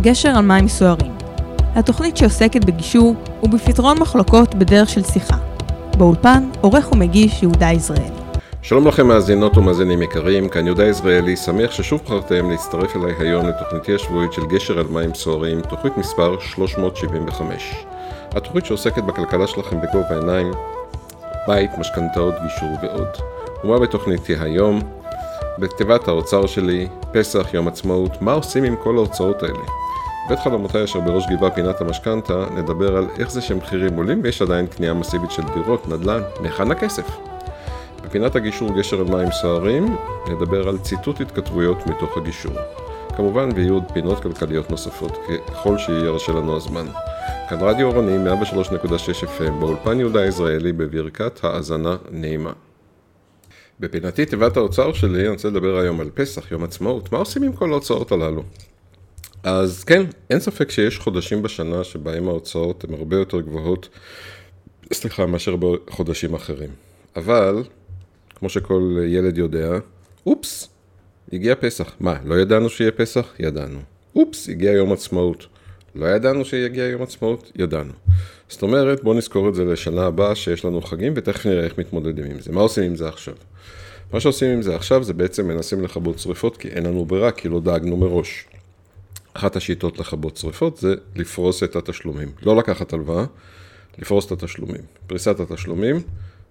גשר 0.00 0.28
על 0.28 0.44
מים 0.44 0.68
סוערים. 0.68 1.12
התוכנית 1.74 2.16
שעוסקת 2.16 2.64
בגישור 2.64 3.14
ובפתרון 3.42 3.98
מחלוקות 3.98 4.54
בדרך 4.54 4.88
של 4.88 5.02
שיחה. 5.02 5.36
באולפן, 5.98 6.50
עורך 6.60 6.92
ומגיש 6.92 7.42
יהודה 7.42 7.66
יזרעאלי. 7.72 8.20
שלום 8.62 8.86
לכם 8.86 9.06
מאזינות 9.06 9.56
ומאזינים 9.56 10.02
יקרים, 10.02 10.48
כאן 10.48 10.66
יהודה 10.66 10.86
יזרעאלי, 10.86 11.36
שמח 11.36 11.70
ששוב 11.70 12.00
בחרתם 12.04 12.50
להצטרף 12.50 12.96
אליי 12.96 13.14
היום 13.18 13.46
לתוכניתי 13.46 13.94
השבועית 13.94 14.32
של 14.32 14.46
גשר 14.46 14.78
על 14.78 14.86
מים 14.90 15.14
סוערים, 15.14 15.60
תוכנית 15.60 15.96
מספר 15.96 16.36
375. 16.40 17.74
התוכנית 18.30 18.66
שעוסקת 18.66 19.02
בכלכלה 19.02 19.46
שלכם 19.46 19.76
בגובה 19.80 20.06
העיניים, 20.10 20.50
בית, 21.46 21.70
משכנתאות, 21.78 22.34
גישור 22.42 22.68
ועוד. 22.82 23.08
ומה 23.64 23.78
בתוכניתי 23.78 24.34
היום? 24.40 24.80
בתיבת 25.58 26.08
האוצר 26.08 26.46
שלי, 26.46 26.88
פסח, 27.12 27.54
יום 27.54 27.68
עצמאות, 27.68 28.22
מה 28.22 28.32
עושים 28.32 28.64
עם 28.64 28.76
כל 28.76 28.96
ההוצאות 28.96 29.42
האלה? 29.42 29.79
בית 30.30 30.38
חלומותיי 30.38 30.84
אשר 30.84 31.00
בראש 31.00 31.26
גבעה 31.30 31.50
פינת 31.50 31.80
המשכנתה, 31.80 32.46
נדבר 32.54 32.96
על 32.96 33.06
איך 33.18 33.30
זה 33.30 33.40
שמחירים 33.40 33.96
עולים 33.96 34.20
ויש 34.22 34.42
עדיין 34.42 34.66
קנייה 34.66 34.94
מסיבית 34.94 35.30
של 35.30 35.42
דירות, 35.54 35.88
נדל"ן, 35.88 36.22
מהיכן 36.40 36.70
הכסף? 36.70 37.06
בפינת 38.04 38.36
הגישור 38.36 38.78
גשר 38.78 39.00
על 39.00 39.06
מים 39.06 39.30
סוערים, 39.30 39.96
נדבר 40.28 40.68
על 40.68 40.78
ציטוט 40.78 41.20
התכתבויות 41.20 41.86
מתוך 41.86 42.16
הגישור. 42.16 42.52
כמובן 43.16 43.48
ויהיו 43.54 43.74
עוד 43.74 43.82
פינות 43.92 44.22
כלכליות 44.22 44.70
נוספות, 44.70 45.18
ככל 45.48 45.78
שירשה 45.78 46.32
לנו 46.32 46.56
הזמן. 46.56 46.86
כאן 47.48 47.58
רדיו 47.60 47.86
אורני 47.86 48.16
103.6 48.42 49.24
FM, 49.24 49.50
באולפן 49.60 50.00
יהודה 50.00 50.26
יזרעאלי 50.26 50.72
בברכת 50.72 51.44
האזנה 51.44 51.96
נעימה. 52.10 52.52
בפינתי 53.80 54.26
תיבת 54.26 54.56
האוצר 54.56 54.92
שלי, 54.92 55.20
אני 55.20 55.28
רוצה 55.28 55.48
לדבר 55.48 55.78
היום 55.78 56.00
על 56.00 56.10
פסח, 56.14 56.52
יום 56.52 56.64
עצמאות, 56.64 57.12
מה 57.12 57.18
עושים 57.18 57.42
עם 57.42 57.52
כל 57.52 57.72
ההוצאות 57.72 58.12
הללו? 58.12 58.42
אז 59.42 59.84
כן, 59.84 60.02
אין 60.30 60.40
ספק 60.40 60.70
שיש 60.70 60.98
חודשים 60.98 61.42
בשנה 61.42 61.84
שבהם 61.84 62.28
ההוצאות 62.28 62.84
הן 62.84 62.94
הרבה 62.94 63.16
יותר 63.16 63.40
גבוהות, 63.40 63.88
סליחה, 64.92 65.26
מאשר 65.26 65.56
בחודשים 65.56 66.34
אחרים. 66.34 66.70
אבל, 67.16 67.62
כמו 68.34 68.48
שכל 68.48 68.96
ילד 69.06 69.38
יודע, 69.38 69.70
אופס, 70.26 70.68
הגיע 71.32 71.54
פסח. 71.60 71.92
מה, 72.00 72.16
לא 72.24 72.34
ידענו 72.34 72.68
שיהיה 72.68 72.90
פסח? 72.90 73.26
ידענו. 73.38 73.78
אופס, 74.16 74.48
הגיע 74.48 74.72
יום 74.72 74.92
עצמאות. 74.92 75.46
לא 75.94 76.06
ידענו 76.06 76.44
שיגיע 76.44 76.84
יום 76.84 77.02
עצמאות? 77.02 77.52
ידענו. 77.56 77.92
זאת 78.48 78.62
אומרת, 78.62 79.02
בואו 79.02 79.14
נזכור 79.14 79.48
את 79.48 79.54
זה 79.54 79.64
לשנה 79.64 80.06
הבאה 80.06 80.34
שיש 80.34 80.64
לנו 80.64 80.80
חגים, 80.80 81.12
ותכף 81.16 81.46
נראה 81.46 81.64
איך 81.64 81.78
מתמודדים 81.78 82.24
עם 82.24 82.40
זה. 82.40 82.52
מה 82.52 82.60
עושים 82.60 82.84
עם 82.84 82.96
זה 82.96 83.08
עכשיו? 83.08 83.34
מה 84.12 84.20
שעושים 84.20 84.50
עם 84.50 84.62
זה 84.62 84.76
עכשיו 84.76 85.04
זה 85.04 85.12
בעצם 85.12 85.48
מנסים 85.48 85.84
לכבות 85.84 86.18
שריפות, 86.18 86.56
כי 86.56 86.68
אין 86.68 86.86
לנו 86.86 87.04
ברירה, 87.04 87.30
כי 87.30 87.48
לא 87.48 87.60
דאגנו 87.60 87.96
מראש. 87.96 88.44
אחת 89.34 89.56
השיטות 89.56 89.98
לכבות 89.98 90.36
שריפות 90.36 90.76
זה 90.76 90.94
לפרוס 91.16 91.62
את 91.62 91.76
התשלומים. 91.76 92.28
לא 92.42 92.56
לקחת 92.56 92.92
הלוואה, 92.92 93.24
לפרוס 93.98 94.26
את 94.26 94.32
התשלומים. 94.32 94.82
פריסת 95.06 95.40
התשלומים 95.40 96.02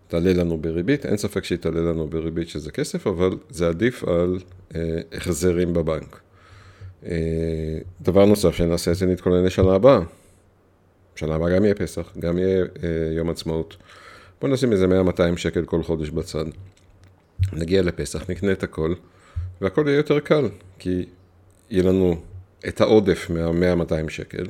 תעלה 0.07 0.33
לנו 0.33 0.57
בריבית, 0.57 1.05
אין 1.05 1.17
ספק 1.17 1.43
שהיא 1.43 1.57
תעלה 1.57 1.81
לנו 1.81 2.07
בריבית 2.07 2.49
שזה 2.49 2.71
כסף, 2.71 3.07
אבל 3.07 3.37
זה 3.49 3.67
עדיף 3.67 4.03
על 4.03 4.39
אה, 4.75 4.81
החזרים 5.13 5.73
בבנק. 5.73 6.19
אה, 7.05 7.11
דבר 8.01 8.25
נוסף 8.25 8.55
שנעשה 8.55 8.93
זה 8.93 9.05
נתכונן 9.05 9.43
לשנה 9.43 9.75
הבאה. 9.75 9.99
שנה 11.15 11.35
הבאה 11.35 11.49
גם 11.55 11.63
יהיה 11.63 11.75
פסח, 11.75 12.13
גם 12.19 12.37
יהיה 12.37 12.65
אה, 12.83 12.89
יום 13.15 13.29
עצמאות. 13.29 13.77
בואו 14.41 14.53
נשים 14.53 14.71
איזה 14.71 14.85
100-200 14.85 15.37
שקל 15.37 15.65
כל 15.65 15.83
חודש 15.83 16.09
בצד. 16.09 16.45
נגיע 17.53 17.81
לפסח, 17.81 18.29
נקנה 18.29 18.51
את 18.51 18.63
הכל, 18.63 18.93
והכל 19.61 19.83
יהיה 19.87 19.97
יותר 19.97 20.19
קל, 20.19 20.49
כי 20.79 21.05
יהיה 21.69 21.83
לנו 21.83 22.21
את 22.67 22.81
העודף 22.81 23.29
מה-100-200 23.29 24.09
שקל, 24.09 24.45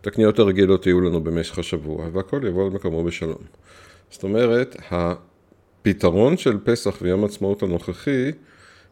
את 0.00 0.06
הקניות 0.06 0.38
הרגילות 0.38 0.86
יהיו 0.86 1.00
לנו 1.00 1.24
במשך 1.24 1.58
השבוע, 1.58 2.08
והכל 2.12 2.40
יבוא 2.48 2.66
על 2.66 2.70
מקומו 2.70 3.04
בשלום. 3.04 3.42
זאת 4.10 4.22
אומרת, 4.22 4.76
הפתרון 4.90 6.36
של 6.36 6.58
פסח 6.64 6.98
ויום 7.02 7.24
עצמאות 7.24 7.62
הנוכחי, 7.62 8.30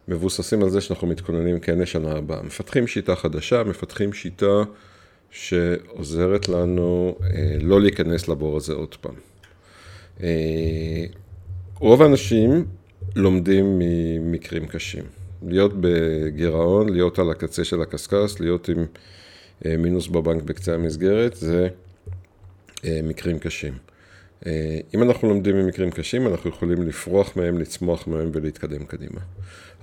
מבוססים 0.07 0.63
על 0.63 0.69
זה 0.69 0.81
שאנחנו 0.81 1.07
מתכוננים 1.07 1.59
כן 1.59 1.79
לשנה 1.79 2.11
הבאה. 2.11 2.43
מפתחים 2.43 2.87
שיטה 2.87 3.15
חדשה, 3.15 3.63
מפתחים 3.63 4.13
שיטה 4.13 4.63
שעוזרת 5.31 6.49
לנו 6.49 7.15
אה, 7.23 7.57
לא 7.61 7.81
להיכנס 7.81 8.27
לבור 8.27 8.57
הזה 8.57 8.73
עוד 8.73 8.95
פעם. 8.95 9.15
אה, 10.23 11.05
רוב 11.79 12.01
האנשים 12.01 12.65
לומדים 13.15 13.79
ממקרים 13.79 14.67
קשים. 14.67 15.20
להיות 15.47 15.71
בגירעון, 15.79 16.89
להיות 16.89 17.19
על 17.19 17.31
הקצה 17.31 17.63
של 17.63 17.81
הקשקש, 17.81 18.35
להיות 18.39 18.69
עם 18.69 18.85
אה, 19.65 19.77
מינוס 19.77 20.07
בבנק 20.07 20.43
בקצה 20.43 20.73
המסגרת, 20.73 21.35
זה 21.35 21.67
אה, 22.85 22.99
מקרים 23.03 23.39
קשים. 23.39 23.73
אה, 24.45 24.79
אם 24.93 25.03
אנחנו 25.03 25.29
לומדים 25.29 25.55
ממקרים 25.55 25.91
קשים, 25.91 26.27
אנחנו 26.27 26.49
יכולים 26.49 26.81
לפרוח 26.81 27.37
מהם, 27.37 27.57
לצמוח 27.57 28.07
מהם 28.07 28.29
ולהתקדם 28.33 28.85
קדימה. 28.85 29.19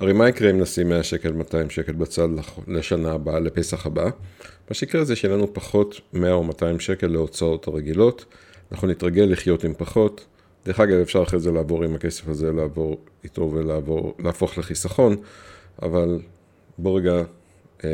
הרי 0.01 0.13
מה 0.13 0.29
יקרה 0.29 0.51
אם 0.51 0.61
נשים 0.61 0.89
100 0.89 1.03
שקל, 1.03 1.33
200 1.33 1.71
שקל 1.71 1.93
בצד 1.93 2.29
לשנה 2.69 3.13
הבאה, 3.13 3.41
לפסח 3.41 3.87
הבא? 3.87 4.05
מה 4.71 4.75
שיקרה 4.75 5.05
זה 5.05 5.17
שיהיה 5.17 5.35
לנו 5.35 5.55
פחות 5.55 6.01
100 6.13 6.33
או 6.33 6.45
200 6.45 6.81
שקל 6.81 7.07
להוצאות 7.07 7.67
הרגילות, 7.69 8.25
אנחנו 8.73 8.89
נתרגל 8.89 9.23
לחיות 9.23 9.65
עם 9.65 9.75
פחות. 9.75 10.25
דרך 10.67 10.81
אגב, 10.81 10.99
אפשר 10.99 11.23
אחרי 11.23 11.41
זה 11.41 11.53
לעבור 11.53 11.85
עם 11.85 11.95
הכסף 11.95 12.29
הזה, 12.29 12.53
לעבור 12.53 12.99
איתו 13.25 13.53
ולהפוך 13.53 14.59
לחיסכון, 14.59 15.17
אבל 15.83 16.21
בוא 16.79 16.99
רגע 16.99 17.23
אה, 17.85 17.91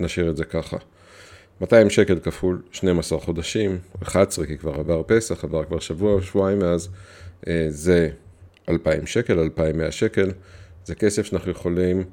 נשאיר 0.00 0.30
את 0.30 0.36
זה 0.36 0.44
ככה. 0.44 0.76
200 1.60 1.90
שקל 1.90 2.18
כפול 2.18 2.62
12 2.72 3.20
חודשים, 3.20 3.78
11 4.02 4.46
כי 4.46 4.58
כבר 4.58 4.74
עבר 4.74 5.02
פסח, 5.06 5.44
עבר 5.44 5.64
כבר 5.64 5.78
שבוע, 5.78 6.22
שבועיים 6.22 6.58
מאז, 6.58 6.88
אה, 7.48 7.66
זה 7.68 8.10
2,000 8.68 9.06
שקל, 9.06 9.38
2,100 9.38 9.90
שקל, 9.90 10.30
זה 10.84 10.94
כסף 10.94 11.22
שאנחנו 11.22 11.50
יכולים 11.50 12.04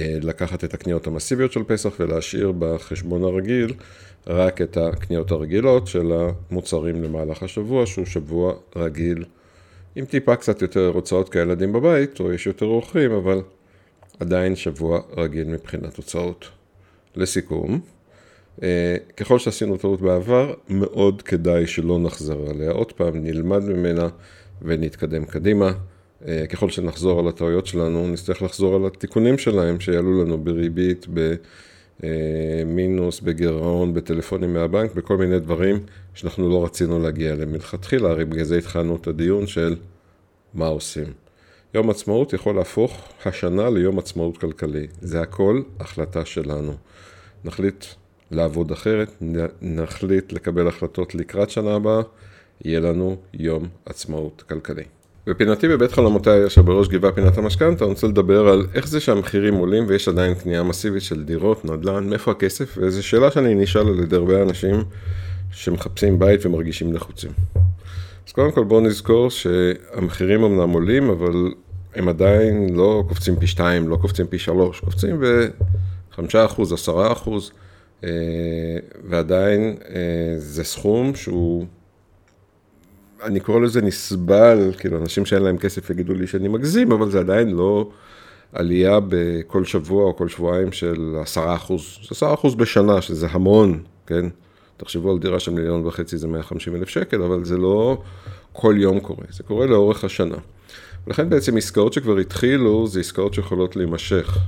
לקחת 0.00 0.64
את 0.64 0.74
הקניות 0.74 1.06
המסיביות 1.06 1.52
של 1.52 1.62
פסח 1.66 1.90
ולהשאיר 2.00 2.52
בחשבון 2.58 3.24
הרגיל 3.24 3.74
רק 4.26 4.62
את 4.62 4.76
הקניות 4.76 5.30
הרגילות 5.30 5.86
של 5.86 6.12
המוצרים 6.12 7.02
למהלך 7.02 7.42
השבוע, 7.42 7.86
שהוא 7.86 8.06
שבוע 8.06 8.54
רגיל, 8.76 9.24
עם 9.96 10.04
טיפה 10.04 10.36
קצת 10.36 10.62
יותר 10.62 10.90
הוצאות 10.94 11.32
כילדים 11.32 11.72
בבית, 11.72 12.20
או 12.20 12.32
יש 12.32 12.46
יותר 12.46 12.66
אורחים, 12.66 13.12
אבל 13.12 13.42
עדיין 14.20 14.56
שבוע 14.56 15.00
רגיל 15.16 15.48
מבחינת 15.48 15.96
הוצאות. 15.96 16.48
לסיכום, 17.16 17.80
אה, 18.62 18.96
ככל 19.16 19.38
שעשינו 19.38 19.76
טעות 19.76 20.00
בעבר, 20.00 20.54
מאוד 20.68 21.22
כדאי 21.22 21.66
שלא 21.66 21.98
נחזר 21.98 22.50
עליה 22.50 22.70
עוד 22.70 22.92
פעם, 22.92 23.24
נלמד 23.24 23.64
ממנה 23.64 24.08
ונתקדם 24.62 25.24
קדימה. 25.24 25.72
אה, 26.26 26.46
ככל 26.46 26.70
שנחזור 26.70 27.20
על 27.20 27.28
הטעויות 27.28 27.66
שלנו, 27.66 28.08
נצטרך 28.08 28.42
לחזור 28.42 28.76
על 28.76 28.86
התיקונים 28.86 29.38
שלהם 29.38 29.80
שיעלו 29.80 30.24
לנו 30.24 30.38
בריבית, 30.38 31.06
במינוס, 32.00 33.20
בגירעון, 33.20 33.94
בטלפונים 33.94 34.54
מהבנק, 34.54 34.94
בכל 34.94 35.16
מיני 35.16 35.40
דברים 35.40 35.78
שאנחנו 36.14 36.48
לא 36.48 36.64
רצינו 36.64 36.98
להגיע 36.98 37.32
אליהם 37.32 37.52
מלכתחילה, 37.52 38.10
הרי 38.10 38.24
בגלל 38.24 38.44
זה 38.44 38.58
התחלנו 38.58 38.96
את 38.96 39.06
הדיון 39.06 39.46
של 39.46 39.76
מה 40.54 40.66
עושים. 40.66 41.12
יום 41.74 41.90
עצמאות 41.90 42.32
יכול 42.32 42.56
להפוך 42.56 43.08
השנה 43.24 43.70
ליום 43.70 43.98
עצמאות 43.98 44.38
כלכלי. 44.38 44.86
זה 45.00 45.20
הכל 45.20 45.62
החלטה 45.80 46.24
שלנו. 46.24 46.72
נחליט 47.44 47.84
לעבוד 48.30 48.72
אחרת, 48.72 49.22
נחליט 49.62 50.32
לקבל 50.32 50.68
החלטות 50.68 51.14
לקראת 51.14 51.50
שנה 51.50 51.74
הבאה, 51.74 52.02
יהיה 52.64 52.80
לנו 52.80 53.16
יום 53.34 53.68
עצמאות 53.86 54.42
כלכלי. 54.48 54.84
בפינתי 55.28 55.68
בבית 55.68 55.92
חלומותיי, 55.92 56.46
אשר 56.46 56.62
בראש 56.62 56.88
גבעה 56.88 57.12
פינת 57.12 57.38
המשכנתה, 57.38 57.84
אני 57.84 57.92
רוצה 57.92 58.06
לדבר 58.06 58.48
על 58.48 58.66
איך 58.74 58.88
זה 58.88 59.00
שהמחירים 59.00 59.54
עולים 59.54 59.84
ויש 59.88 60.08
עדיין 60.08 60.34
קנייה 60.34 60.62
מסיבית 60.62 61.02
של 61.02 61.24
דירות, 61.24 61.64
נדל"ן, 61.64 62.08
מאיפה 62.10 62.30
הכסף, 62.30 62.78
וזו 62.80 63.06
שאלה 63.06 63.30
שאני 63.30 63.54
נשאל 63.54 63.88
על 63.88 63.98
ידי 63.98 64.16
הרבה 64.16 64.42
אנשים 64.42 64.84
שמחפשים 65.50 66.18
בית 66.18 66.46
ומרגישים 66.46 66.94
לחוצים. 66.94 67.30
אז 68.26 68.32
קודם 68.32 68.52
כל 68.52 68.64
בואו 68.64 68.80
נזכור 68.80 69.30
שהמחירים 69.30 70.44
אמנם 70.44 70.70
עולים, 70.70 71.10
אבל 71.10 71.52
הם 71.94 72.08
עדיין 72.08 72.74
לא 72.74 73.04
קופצים 73.08 73.36
פי 73.36 73.46
שתיים, 73.46 73.88
לא 73.88 73.96
קופצים 73.96 74.26
פי 74.26 74.38
שלוש, 74.38 74.80
קופצים 74.80 75.22
בחמישה 76.10 76.44
אחוז, 76.44 76.72
עשרה 76.72 77.12
אחוז, 77.12 77.50
אה, 78.04 78.10
ועדיין 79.08 79.76
אה, 79.88 80.34
זה 80.38 80.64
סכום 80.64 81.14
שהוא... 81.14 81.66
אני 83.22 83.40
קורא 83.40 83.60
לזה 83.60 83.82
נסבל, 83.82 84.72
כאילו 84.78 84.98
אנשים 84.98 85.26
שאין 85.26 85.42
להם 85.42 85.58
כסף 85.58 85.90
יגידו 85.90 86.14
לי 86.14 86.26
שאני 86.26 86.48
מגזים, 86.48 86.92
אבל 86.92 87.10
זה 87.10 87.18
עדיין 87.18 87.50
לא 87.50 87.90
עלייה 88.52 88.98
בכל 89.08 89.64
שבוע 89.64 90.04
או 90.04 90.16
כל 90.16 90.28
שבועיים 90.28 90.72
של 90.72 91.16
עשרה 91.20 91.54
אחוז, 91.54 91.98
עשרה 92.10 92.34
אחוז 92.34 92.54
בשנה, 92.54 93.02
שזה 93.02 93.26
המון, 93.30 93.82
כן? 94.06 94.26
תחשבו 94.76 95.10
על 95.10 95.18
דירה 95.18 95.40
של 95.40 95.52
מיליון 95.52 95.86
וחצי 95.86 96.18
זה 96.18 96.28
150 96.28 96.76
אלף 96.76 96.88
שקל, 96.88 97.22
אבל 97.22 97.44
זה 97.44 97.56
לא 97.56 98.02
כל 98.52 98.74
יום 98.78 99.00
קורה, 99.00 99.24
זה 99.30 99.42
קורה 99.42 99.66
לאורך 99.66 100.04
השנה. 100.04 100.36
ולכן 101.06 101.30
בעצם 101.30 101.56
עסקאות 101.56 101.92
שכבר 101.92 102.18
התחילו, 102.18 102.86
זה 102.86 103.00
עסקאות 103.00 103.34
שיכולות 103.34 103.76
להימשך, 103.76 104.38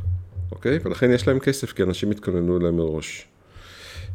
אוקיי? 0.52 0.78
ולכן 0.84 1.10
יש 1.10 1.28
להם 1.28 1.38
כסף, 1.38 1.72
כי 1.72 1.82
אנשים 1.82 2.10
התכוננו 2.10 2.58
אליהם 2.58 2.76
מראש. 2.76 3.26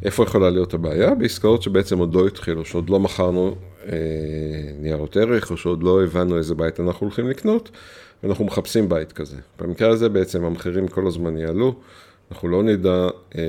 איפה 0.02 0.22
יכולה 0.22 0.50
להיות 0.50 0.74
הבעיה? 0.74 1.14
בעסקאות 1.14 1.62
שבעצם 1.62 1.98
עוד 1.98 2.14
לא 2.14 2.26
התחילו, 2.26 2.64
שעוד 2.64 2.90
לא 2.90 3.00
מכרנו 3.00 3.54
אה, 3.86 3.92
ניירות 4.78 5.16
ערך, 5.16 5.50
או 5.50 5.56
שעוד 5.56 5.82
לא 5.82 6.02
הבנו 6.04 6.38
איזה 6.38 6.54
בית 6.54 6.80
אנחנו 6.80 7.06
הולכים 7.06 7.28
לקנות, 7.28 7.70
ואנחנו 8.22 8.44
מחפשים 8.44 8.88
בית 8.88 9.12
כזה. 9.12 9.36
במקרה 9.60 9.88
הזה 9.88 10.08
בעצם 10.08 10.44
המחירים 10.44 10.88
כל 10.88 11.06
הזמן 11.06 11.36
יעלו, 11.36 11.74
אנחנו 12.30 12.48
לא 12.48 12.62
נדע 12.62 13.08
אה, 13.36 13.42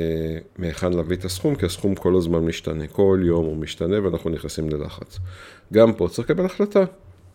מהיכן 0.57 0.93
להביא 0.93 1.17
את 1.17 1.25
הסכום, 1.25 1.55
כי 1.55 1.65
הסכום 1.65 1.95
כל 1.95 2.15
הזמן 2.15 2.39
משתנה, 2.39 2.87
כל 2.87 3.21
יום 3.23 3.45
הוא 3.45 3.57
משתנה 3.57 4.03
ואנחנו 4.03 4.29
נכנסים 4.29 4.69
ללחץ. 4.69 5.19
גם 5.73 5.93
פה 5.93 6.07
צריך 6.07 6.29
לקבל 6.29 6.45
החלטה. 6.45 6.83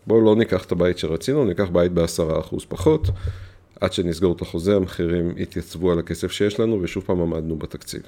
בואו 0.07 0.21
לא 0.21 0.35
ניקח 0.35 0.65
את 0.65 0.71
הבית 0.71 0.97
שרצינו, 0.97 1.45
ניקח 1.45 1.69
בית 1.69 1.91
בעשרה 1.91 2.39
אחוז 2.39 2.65
פחות, 2.65 3.07
עד 3.81 3.93
שנסגור 3.93 4.35
את 4.35 4.41
החוזה, 4.41 4.75
המחירים 4.75 5.33
יתייצבו 5.37 5.91
על 5.91 5.99
הכסף 5.99 6.31
שיש 6.31 6.59
לנו, 6.59 6.79
ושוב 6.81 7.03
פעם 7.03 7.21
עמדנו 7.21 7.55
בתקציב. 7.55 8.01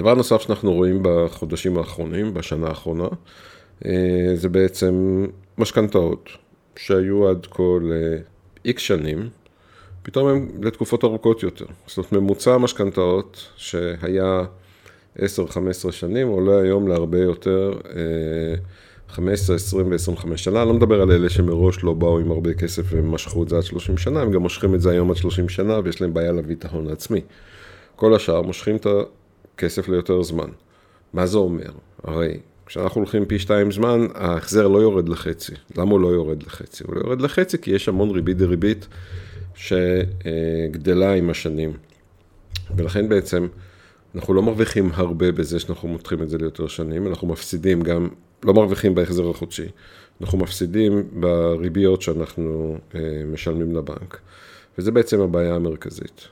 דבר 0.00 0.14
נוסף 0.14 0.40
שאנחנו 0.40 0.72
רואים 0.72 0.98
בחודשים 1.02 1.78
האחרונים, 1.78 2.34
בשנה 2.34 2.68
האחרונה, 2.68 3.08
אה, 3.86 4.32
זה 4.34 4.48
בעצם 4.48 5.26
משכנתאות, 5.58 6.28
שהיו 6.76 7.28
עד 7.28 7.46
כה 7.50 7.62
ל-X 7.82 8.78
שנים, 8.78 9.28
פתאום 10.02 10.28
הם 10.28 10.48
לתקופות 10.62 11.04
ארוכות 11.04 11.42
יותר. 11.42 11.64
זאת 11.86 11.98
אומרת, 11.98 12.12
ממוצע 12.12 12.54
המשכנתאות 12.54 13.46
שהיה 13.56 14.42
10-15 15.18 15.22
שנים, 15.90 16.28
עולה 16.28 16.60
היום 16.60 16.88
להרבה 16.88 17.18
יותר, 17.18 17.80
15, 19.08 19.56
20 19.56 19.90
ו-25 19.90 20.36
שנה. 20.36 20.62
אני 20.62 20.68
לא 20.68 20.74
מדבר 20.74 21.02
על 21.02 21.12
אלה 21.12 21.28
שמראש 21.28 21.84
לא 21.84 21.92
באו 21.92 22.18
עם 22.18 22.30
הרבה 22.30 22.54
כסף 22.54 22.82
ומשכו 22.90 23.42
את 23.42 23.48
זה 23.48 23.56
עד 23.56 23.62
30 23.62 23.98
שנה, 23.98 24.20
הם 24.20 24.30
גם 24.30 24.42
מושכים 24.42 24.74
את 24.74 24.80
זה 24.80 24.90
היום 24.90 25.10
עד 25.10 25.16
30 25.16 25.48
שנה 25.48 25.80
ויש 25.84 26.00
להם 26.00 26.14
בעיה 26.14 26.32
להביא 26.32 26.56
את 26.56 26.64
ההון 26.64 26.88
העצמי. 26.88 27.20
כל 27.96 28.14
השאר 28.14 28.42
מושכים 28.42 28.76
את 28.76 28.86
הכסף 29.60 29.88
ליותר 29.88 30.22
זמן. 30.22 30.48
מה 31.12 31.26
זה 31.26 31.38
אומר? 31.38 31.70
הרי 32.02 32.38
כשאנחנו 32.66 33.00
הולכים 33.00 33.24
פי 33.24 33.38
שתיים 33.38 33.72
זמן, 33.72 34.06
ההחזר 34.14 34.68
לא 34.68 34.78
יורד 34.78 35.08
לחצי. 35.08 35.52
למה 35.76 35.90
הוא 35.90 36.00
לא 36.00 36.08
יורד 36.08 36.42
לחצי? 36.42 36.84
הוא 36.86 36.94
לא 36.94 37.00
יורד 37.00 37.20
לחצי 37.20 37.58
כי 37.58 37.70
יש 37.70 37.88
המון 37.88 38.10
ריבית 38.10 38.36
דריבית 38.36 38.86
שגדלה 39.54 41.12
עם 41.12 41.30
השנים. 41.30 41.72
ולכן 42.76 43.08
בעצם 43.08 43.46
אנחנו 44.14 44.34
לא 44.34 44.42
מרוויחים 44.42 44.90
הרבה 44.94 45.32
בזה 45.32 45.60
שאנחנו 45.60 45.88
מותחים 45.88 46.22
את 46.22 46.28
זה 46.28 46.38
ליותר 46.38 46.66
שנים, 46.66 47.06
אנחנו 47.06 47.28
מפסידים 47.28 47.82
גם, 47.82 48.08
לא 48.44 48.54
מרוויחים 48.54 48.94
בהחזר 48.94 49.30
החודשי, 49.30 49.66
אנחנו 50.20 50.38
מפסידים 50.38 51.08
בריביות 51.12 52.02
שאנחנו 52.02 52.78
אה, 52.94 53.00
משלמים 53.32 53.76
לבנק, 53.76 54.20
וזה 54.78 54.92
בעצם 54.92 55.20
הבעיה 55.20 55.54
המרכזית. 55.54 56.28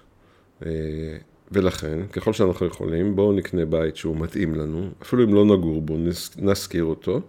ולכן, 1.52 2.06
ככל 2.12 2.32
שאנחנו 2.32 2.66
יכולים, 2.66 3.16
בואו 3.16 3.32
נקנה 3.32 3.64
בית 3.64 3.96
שהוא 3.96 4.16
מתאים 4.16 4.54
לנו, 4.54 4.90
אפילו 5.02 5.24
אם 5.24 5.34
לא 5.34 5.44
נגור 5.44 5.82
בו, 5.82 5.96
נשכיר 6.38 6.84
אותו, 6.84 7.20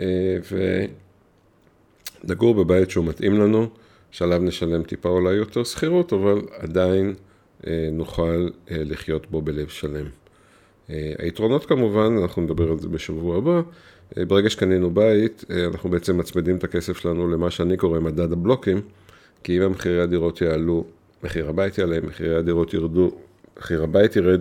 אה, 0.00 0.36
ונגור 2.24 2.54
בבית 2.54 2.90
שהוא 2.90 3.04
מתאים 3.04 3.40
לנו, 3.40 3.66
שעליו 4.10 4.38
נשלם 4.42 4.82
טיפה 4.82 5.08
אולי 5.08 5.34
יותר 5.34 5.64
שכירות, 5.64 6.12
אבל 6.12 6.40
עדיין 6.58 7.14
אה, 7.66 7.88
נוכל 7.92 8.48
אה, 8.70 8.76
לחיות 8.84 9.30
בו 9.30 9.42
בלב 9.42 9.68
שלם. 9.68 10.06
היתרונות 11.18 11.66
כמובן, 11.66 12.16
אנחנו 12.22 12.42
נדבר 12.42 12.70
על 12.70 12.78
זה 12.78 12.88
בשבוע 12.88 13.36
הבא, 13.36 13.60
ברגע 14.16 14.50
שקנינו 14.50 14.90
בית, 14.90 15.44
אנחנו 15.66 15.90
בעצם 15.90 16.18
מצמידים 16.18 16.56
את 16.56 16.64
הכסף 16.64 16.98
שלנו 16.98 17.28
למה 17.28 17.50
שאני 17.50 17.76
קורא 17.76 18.00
מדד 18.00 18.32
הבלוקים, 18.32 18.80
כי 19.44 19.56
אם 19.56 19.62
המחירי 19.62 20.00
הדירות 20.00 20.40
יעלו, 20.40 20.84
מחיר 21.22 21.48
הבית 21.48 21.78
יעלה, 21.78 21.98
מחירי 22.00 22.36
הדירות 22.36 22.74
ירדו, 22.74 23.10
מחיר 23.58 23.82
הבית 23.82 24.16
ירד, 24.16 24.40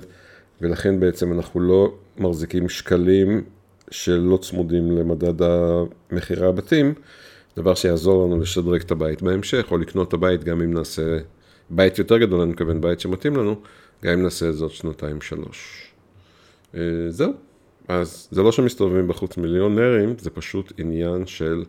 ולכן 0.62 1.00
בעצם 1.00 1.34
אנחנו 1.34 1.60
לא 1.60 1.94
מחזיקים 2.18 2.70
שקלים 2.70 3.44
שלא 3.92 4.38
צמודים 4.42 4.92
למדד 4.92 5.42
המחירי 5.42 6.48
הבתים, 6.48 6.94
דבר 7.58 7.76
שיעזור 7.76 8.26
לנו 8.26 8.40
לשדרג 8.40 8.82
את 8.82 8.92
הבית 8.92 9.22
בהמשך, 9.22 9.68
או 9.72 9.78
לקנות 9.78 10.08
את 10.08 10.14
הבית 10.14 10.44
גם 10.44 10.62
אם 10.62 10.74
נעשה, 10.74 11.18
בית 11.70 12.00
יותר 12.00 12.18
גדול, 12.18 12.42
אני 12.42 12.52
מתכוון 12.52 12.82
בית 12.82 13.00
שמתאים 13.00 13.36
לנו, 13.36 13.56
גם 14.04 14.14
אם 14.14 14.24
נעשה 14.24 14.50
את 14.50 14.56
זה 14.56 14.64
עוד 14.64 14.72
שנתיים 14.72 15.22
שלוש. 15.22 15.88
אה, 16.76 16.82
זהו. 17.10 17.34
אז 17.88 18.28
זה 18.32 18.44
לא 18.44 18.52
שמסתובבים 18.52 19.08
בחוץ 19.08 19.38
מיליונרים, 19.38 20.16
זה 20.20 20.30
פשוט 20.30 20.74
עניין 20.78 21.26
של 21.26 21.64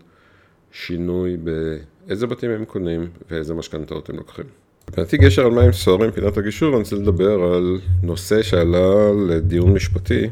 שינוי 0.73 1.37
באיזה 1.37 2.27
בתים 2.27 2.51
הם 2.51 2.65
קונים 2.65 3.11
ואיזה 3.31 3.55
משכנתאות 3.55 4.11
הם 4.11 4.17
לוקחים. 4.17 4.47
מבחינתי 4.89 5.17
גשר 5.17 5.47
על 5.47 5.53
מים 5.53 5.73
סוערים, 5.73 6.11
פינת 6.11 6.37
הגישור, 6.37 6.69
אני 6.69 6.79
רוצה 6.79 6.97
לדבר 6.97 7.43
על 7.55 7.81
נושא 8.03 8.43
שעלה 8.43 9.13
לדיון 9.29 9.73
משפטי, 9.73 10.29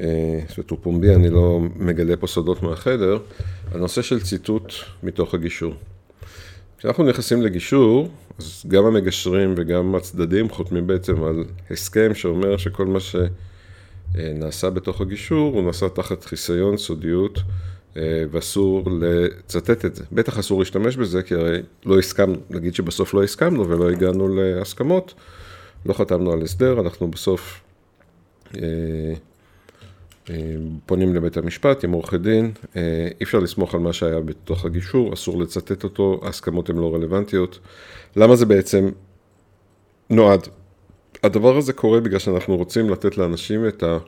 אה, 0.00 0.40
שהוא 0.48 0.78
פומבי, 0.82 1.14
אני 1.14 1.30
לא 1.30 1.60
מגלה 1.76 2.16
פה 2.16 2.26
סודות 2.26 2.62
מהחדר, 2.62 3.18
הנושא 3.72 4.02
של 4.02 4.20
ציטוט 4.20 4.72
מתוך 5.02 5.34
הגישור. 5.34 5.74
כשאנחנו 6.78 7.04
נכנסים 7.04 7.42
לגישור, 7.42 8.08
אז 8.38 8.64
גם 8.68 8.84
המגשרים 8.84 9.54
וגם 9.56 9.94
הצדדים 9.94 10.50
חותמים 10.50 10.86
בעצם 10.86 11.22
על 11.24 11.44
הסכם 11.70 12.14
שאומר 12.14 12.56
שכל 12.56 12.86
מה 12.86 12.98
שנעשה 14.14 14.70
בתוך 14.70 15.00
הגישור 15.00 15.54
הוא 15.54 15.62
נעשה 15.64 15.88
תחת 15.88 16.24
חיסיון, 16.24 16.76
סודיות 16.76 17.38
ואסור 17.96 18.84
לצטט 19.00 19.84
את 19.84 19.94
זה. 19.94 20.04
בטח 20.12 20.38
אסור 20.38 20.58
להשתמש 20.58 20.96
בזה, 20.96 21.22
כי 21.22 21.34
הרי 21.34 21.62
לא 21.84 21.98
הסכמנו, 21.98 22.36
נגיד 22.50 22.74
שבסוף 22.74 23.14
לא 23.14 23.24
הסכמנו 23.24 23.68
ולא 23.68 23.90
הגענו 23.90 24.28
להסכמות, 24.28 25.14
לא 25.86 25.92
חתמנו 25.92 26.32
על 26.32 26.42
הסדר, 26.42 26.80
אנחנו 26.80 27.10
בסוף 27.10 27.60
אה, 28.56 28.60
אה, 30.30 30.34
פונים 30.86 31.14
לבית 31.14 31.36
המשפט 31.36 31.84
עם 31.84 31.92
עורכי 31.92 32.18
דין, 32.18 32.52
אי 32.76 33.24
אפשר 33.24 33.38
לסמוך 33.38 33.74
על 33.74 33.80
מה 33.80 33.92
שהיה 33.92 34.20
בתוך 34.20 34.64
הגישור, 34.64 35.14
אסור 35.14 35.42
לצטט 35.42 35.84
אותו, 35.84 36.20
ההסכמות 36.22 36.70
הן 36.70 36.76
לא 36.76 36.94
רלוונטיות. 36.94 37.58
למה 38.16 38.36
זה 38.36 38.46
בעצם 38.46 38.90
נועד? 40.10 40.48
הדבר 41.22 41.56
הזה 41.56 41.72
קורה 41.72 42.00
בגלל 42.00 42.18
שאנחנו 42.18 42.56
רוצים 42.56 42.90
לתת 42.90 43.18
לאנשים 43.18 43.68
את 43.68 43.82
ה... 43.82 43.98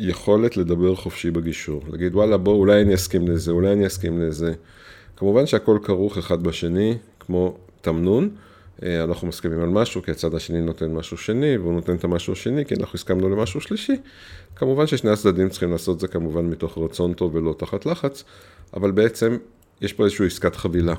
יכולת 0.00 0.56
לדבר 0.56 0.94
חופשי 0.94 1.30
בגישור. 1.30 1.82
להגיד, 1.90 2.14
וואלה, 2.14 2.36
בוא, 2.36 2.54
אולי 2.54 2.82
אני 2.82 2.94
אסכים 2.94 3.28
לזה, 3.28 3.52
אולי 3.52 3.72
אני 3.72 3.86
אסכים 3.86 4.20
לזה. 4.20 4.52
כמובן 5.16 5.46
שהכל 5.46 5.78
כרוך 5.82 6.18
אחד 6.18 6.42
בשני, 6.42 6.98
כמו 7.20 7.56
תמנון. 7.80 8.28
אה, 8.82 9.04
אנחנו 9.04 9.28
מסכימים 9.28 9.60
על 9.60 9.68
משהו, 9.68 10.02
כי 10.02 10.10
הצד 10.10 10.34
השני 10.34 10.60
נותן 10.60 10.94
משהו 10.94 11.16
שני, 11.16 11.58
והוא 11.58 11.72
נותן 11.72 11.94
את 11.96 12.04
המשהו 12.04 12.32
השני, 12.32 12.64
כי 12.64 12.74
אנחנו 12.74 12.96
הסכמנו 12.96 13.28
למשהו 13.28 13.60
שלישי. 13.60 13.96
כמובן 14.56 14.86
ששני 14.86 15.10
הצדדים 15.10 15.48
צריכים 15.48 15.72
לעשות 15.72 16.00
זה 16.00 16.08
כמובן 16.08 16.46
מתוך 16.46 16.78
רצון 16.78 17.12
טוב 17.12 17.34
ולא 17.34 17.54
תחת 17.58 17.86
לחץ, 17.86 18.24
אבל 18.74 18.90
בעצם 18.90 19.36
יש 19.80 19.92
פה 19.92 20.04
איזושהי 20.04 20.26
עסקת 20.26 20.56
חבילה. 20.56 20.94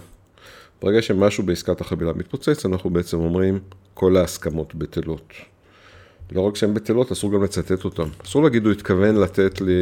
ברגע 0.82 1.02
שמשהו 1.02 1.44
בעסקת 1.44 1.82
החבילה 1.82 2.14
מתפוצץ, 2.14 2.66
אנחנו 2.66 2.90
בעצם 2.90 3.18
אומרים, 3.18 3.60
כל 3.94 4.18
ההסכמות 4.18 4.76
בטלות. 4.76 5.34
לא 6.32 6.42
רק 6.42 6.56
שהן 6.56 6.74
בטלות, 6.74 7.12
אסור 7.12 7.32
גם 7.32 7.44
לצטט 7.44 7.86
אותן. 7.86 8.04
אסור 8.26 8.44
להגיד, 8.44 8.66
הוא 8.66 8.72
התכוון 8.72 9.16
לתת 9.16 9.62
לי 9.62 9.74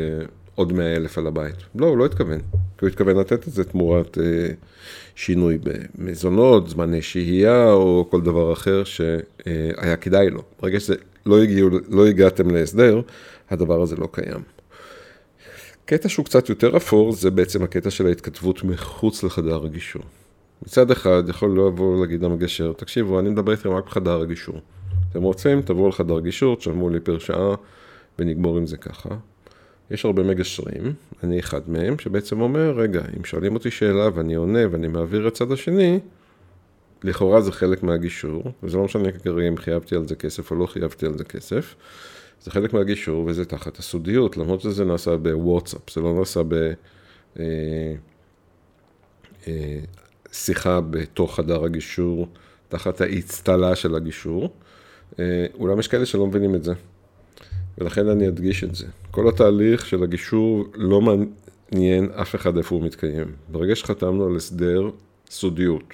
אה, 0.00 0.24
עוד 0.54 0.72
מאה 0.72 0.96
אלף 0.96 1.18
על 1.18 1.26
הבית. 1.26 1.56
לא, 1.74 1.86
הוא 1.86 1.98
לא 1.98 2.04
התכוון. 2.04 2.38
כי 2.78 2.84
הוא 2.84 2.88
התכוון 2.88 3.16
לתת 3.16 3.48
את 3.48 3.52
זה 3.52 3.64
תמורת 3.64 4.18
אה, 4.18 4.48
שינוי 5.14 5.58
במזונות, 5.62 6.68
זמני 6.68 7.02
שהייה, 7.02 7.72
או 7.72 8.06
כל 8.10 8.20
דבר 8.20 8.52
אחר 8.52 8.84
שהיה 8.84 9.96
כדאי 10.00 10.30
לו. 10.30 10.42
ברגע 10.62 10.80
שזה 10.80 10.94
לא, 11.26 11.42
הגיעו, 11.42 11.70
לא 11.88 12.06
הגעתם 12.06 12.50
להסדר, 12.50 13.00
הדבר 13.50 13.82
הזה 13.82 13.96
לא 13.96 14.08
קיים. 14.12 14.42
קטע 15.84 16.08
שהוא 16.08 16.24
קצת 16.24 16.48
יותר 16.48 16.76
אפור, 16.76 17.12
זה 17.12 17.30
בעצם 17.30 17.62
הקטע 17.62 17.90
של 17.90 18.06
ההתכתבות 18.06 18.64
מחוץ 18.64 19.22
לחדר 19.22 19.64
הגישור. 19.64 20.02
מצד 20.62 20.90
אחד, 20.90 21.22
יכול 21.28 21.50
לבוא 21.50 22.00
להגיד 22.00 22.22
למגשר, 22.22 22.72
תקשיבו, 22.72 23.20
אני 23.20 23.28
מדבר 23.28 23.52
איתכם 23.52 23.70
רק 23.70 23.86
בחדר 23.86 24.20
הגישור. 24.20 24.60
אתם 25.10 25.22
רוצים, 25.22 25.62
תבואו 25.62 25.88
לחדר 25.88 26.20
גישור, 26.20 26.56
תשלמו 26.56 26.90
לי 26.90 27.00
פר 27.00 27.18
שעה 27.18 27.54
ונגמור 28.18 28.58
עם 28.58 28.66
זה 28.66 28.76
ככה. 28.76 29.08
יש 29.90 30.04
הרבה 30.04 30.22
מגשרים, 30.22 30.94
אני 31.22 31.40
אחד 31.40 31.70
מהם, 31.70 31.98
שבעצם 31.98 32.40
אומר, 32.40 32.70
רגע, 32.76 33.02
אם 33.16 33.24
שואלים 33.24 33.54
אותי 33.54 33.70
שאלה 33.70 34.08
ואני 34.14 34.34
עונה 34.34 34.58
ואני 34.70 34.88
מעביר 34.88 35.26
לצד 35.26 35.52
השני, 35.52 36.00
לכאורה 37.04 37.40
זה 37.40 37.52
חלק 37.52 37.82
מהגישור, 37.82 38.42
וזה 38.62 38.76
לא 38.76 38.84
משנה 38.84 39.12
כרגע 39.12 39.48
אם 39.48 39.56
חייבתי 39.56 39.96
על 39.96 40.08
זה 40.08 40.14
כסף 40.14 40.50
או 40.50 40.56
לא 40.56 40.66
חייבתי 40.66 41.06
על 41.06 41.18
זה 41.18 41.24
כסף. 41.24 41.74
זה 42.42 42.50
חלק 42.50 42.72
מהגישור 42.72 43.24
וזה 43.26 43.44
תחת 43.44 43.78
הסודיות, 43.78 44.36
למרות 44.36 44.60
שזה 44.60 44.84
נעשה 44.84 45.16
בוואטסאפ, 45.16 45.90
זה 45.90 46.00
לא 46.00 46.18
נעשה 46.18 46.40
בשיחה 50.30 50.70
אה, 50.70 50.74
אה, 50.74 50.80
בתוך 50.80 51.36
חדר 51.36 51.64
הגישור, 51.64 52.28
תחת 52.68 53.00
האצטלה 53.00 53.76
של 53.76 53.94
הגישור. 53.94 54.52
אה, 55.18 55.46
אולם 55.58 55.78
יש 55.78 55.88
כאלה 55.88 56.06
שלא 56.06 56.26
מבינים 56.26 56.54
את 56.54 56.64
זה, 56.64 56.72
ולכן 57.78 58.08
אני 58.08 58.28
אדגיש 58.28 58.64
את 58.64 58.74
זה. 58.74 58.86
כל 59.10 59.28
התהליך 59.28 59.86
של 59.86 60.02
הגישור 60.02 60.64
לא 60.74 61.00
מעניין 61.00 62.10
אף 62.10 62.34
אחד 62.34 62.56
איפה 62.56 62.74
הוא 62.74 62.84
מתקיים. 62.84 63.32
ברגע 63.48 63.76
שחתמנו 63.76 64.26
על 64.26 64.36
הסדר 64.36 64.90
סודיות, 65.30 65.92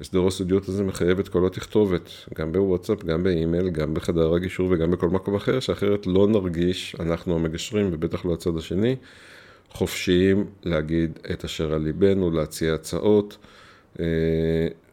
הסדר 0.00 0.26
הסודיות 0.26 0.68
הזה 0.68 0.84
מחייב 0.84 1.18
את 1.18 1.28
כל 1.28 1.46
התכתובת, 1.46 2.10
גם 2.34 2.52
בוואטסאפ, 2.52 3.04
גם 3.04 3.22
באימייל, 3.22 3.70
גם 3.70 3.94
בחדר 3.94 4.34
הגישור 4.34 4.68
וגם 4.70 4.90
בכל 4.90 5.08
מקום 5.08 5.34
אחר, 5.34 5.60
שאחרת 5.60 6.06
לא 6.06 6.28
נרגיש, 6.28 6.96
אנחנו 7.00 7.34
המגשרים, 7.34 7.88
ובטח 7.92 8.24
לא 8.24 8.34
הצד 8.34 8.56
השני, 8.56 8.96
חופשיים 9.70 10.44
להגיד 10.64 11.18
את 11.32 11.44
אשר 11.44 11.72
על 11.72 11.82
ליבנו, 11.82 12.30
להציע 12.30 12.74
הצעות 12.74 13.36
אה, 14.00 14.04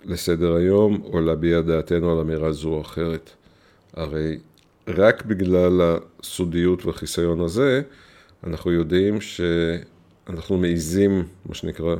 לסדר 0.05 0.55
היום, 0.55 1.01
או 1.03 1.21
להביע 1.21 1.61
דעתנו 1.61 2.11
על 2.11 2.19
אמירה 2.19 2.51
זו 2.51 2.69
או 2.69 2.81
אחרת. 2.81 3.29
הרי 3.93 4.37
רק 4.87 5.25
בגלל 5.25 5.97
הסודיות 6.19 6.85
והחיסיון 6.85 7.41
הזה, 7.41 7.81
אנחנו 8.43 8.71
יודעים 8.71 9.21
שאנחנו 9.21 10.57
מעיזים, 10.57 11.23
מה 11.45 11.55
שנקרא, 11.55 11.95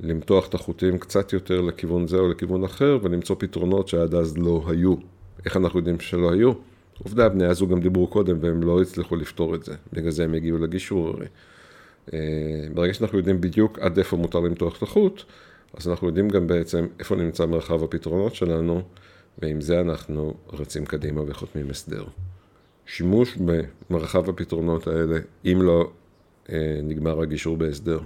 למתוח 0.00 0.48
את 0.48 0.54
החוטים 0.54 0.98
קצת 0.98 1.32
יותר 1.32 1.60
לכיוון 1.60 2.06
זה 2.06 2.16
או 2.16 2.28
לכיוון 2.28 2.64
אחר, 2.64 2.98
ולמצוא 3.02 3.36
פתרונות 3.38 3.88
שעד 3.88 4.14
אז 4.14 4.38
לא 4.38 4.64
היו. 4.68 4.94
איך 5.44 5.56
אנחנו 5.56 5.78
יודעים 5.78 6.00
שלא 6.00 6.32
היו? 6.32 6.52
עובדה, 7.02 7.28
בני 7.28 7.44
הזוג 7.44 7.70
גם 7.70 7.80
דיברו 7.80 8.06
קודם 8.06 8.36
והם 8.40 8.62
לא 8.62 8.82
הצליחו 8.82 9.16
לפתור 9.16 9.54
את 9.54 9.64
זה. 9.64 9.74
בגלל 9.92 10.10
זה 10.10 10.24
הם 10.24 10.34
הגיעו 10.34 10.58
לגישור 10.58 11.08
הרי. 11.08 11.26
אה, 12.12 12.18
ברגע 12.74 12.94
שאנחנו 12.94 13.18
יודעים 13.18 13.40
בדיוק 13.40 13.78
עד 13.78 13.98
איפה 13.98 14.16
מותר 14.16 14.40
למתוח 14.40 14.78
את 14.78 14.82
החוט, 14.82 15.22
אז 15.74 15.88
אנחנו 15.88 16.06
יודעים 16.06 16.28
גם 16.28 16.46
בעצם 16.46 16.86
איפה 16.98 17.16
נמצא 17.16 17.46
מרחב 17.46 17.82
הפתרונות 17.84 18.34
שלנו, 18.34 18.82
ועם 19.42 19.60
זה 19.60 19.80
אנחנו 19.80 20.34
רצים 20.52 20.86
קדימה 20.86 21.22
וחותמים 21.26 21.70
הסדר. 21.70 22.04
שימוש 22.86 23.36
במרחב 23.90 24.28
הפתרונות 24.28 24.86
האלה, 24.86 25.18
אם 25.44 25.62
לא 25.62 25.90
אה, 26.52 26.80
נגמר 26.82 27.22
הגישור 27.22 27.56
בהסדר, 27.56 28.00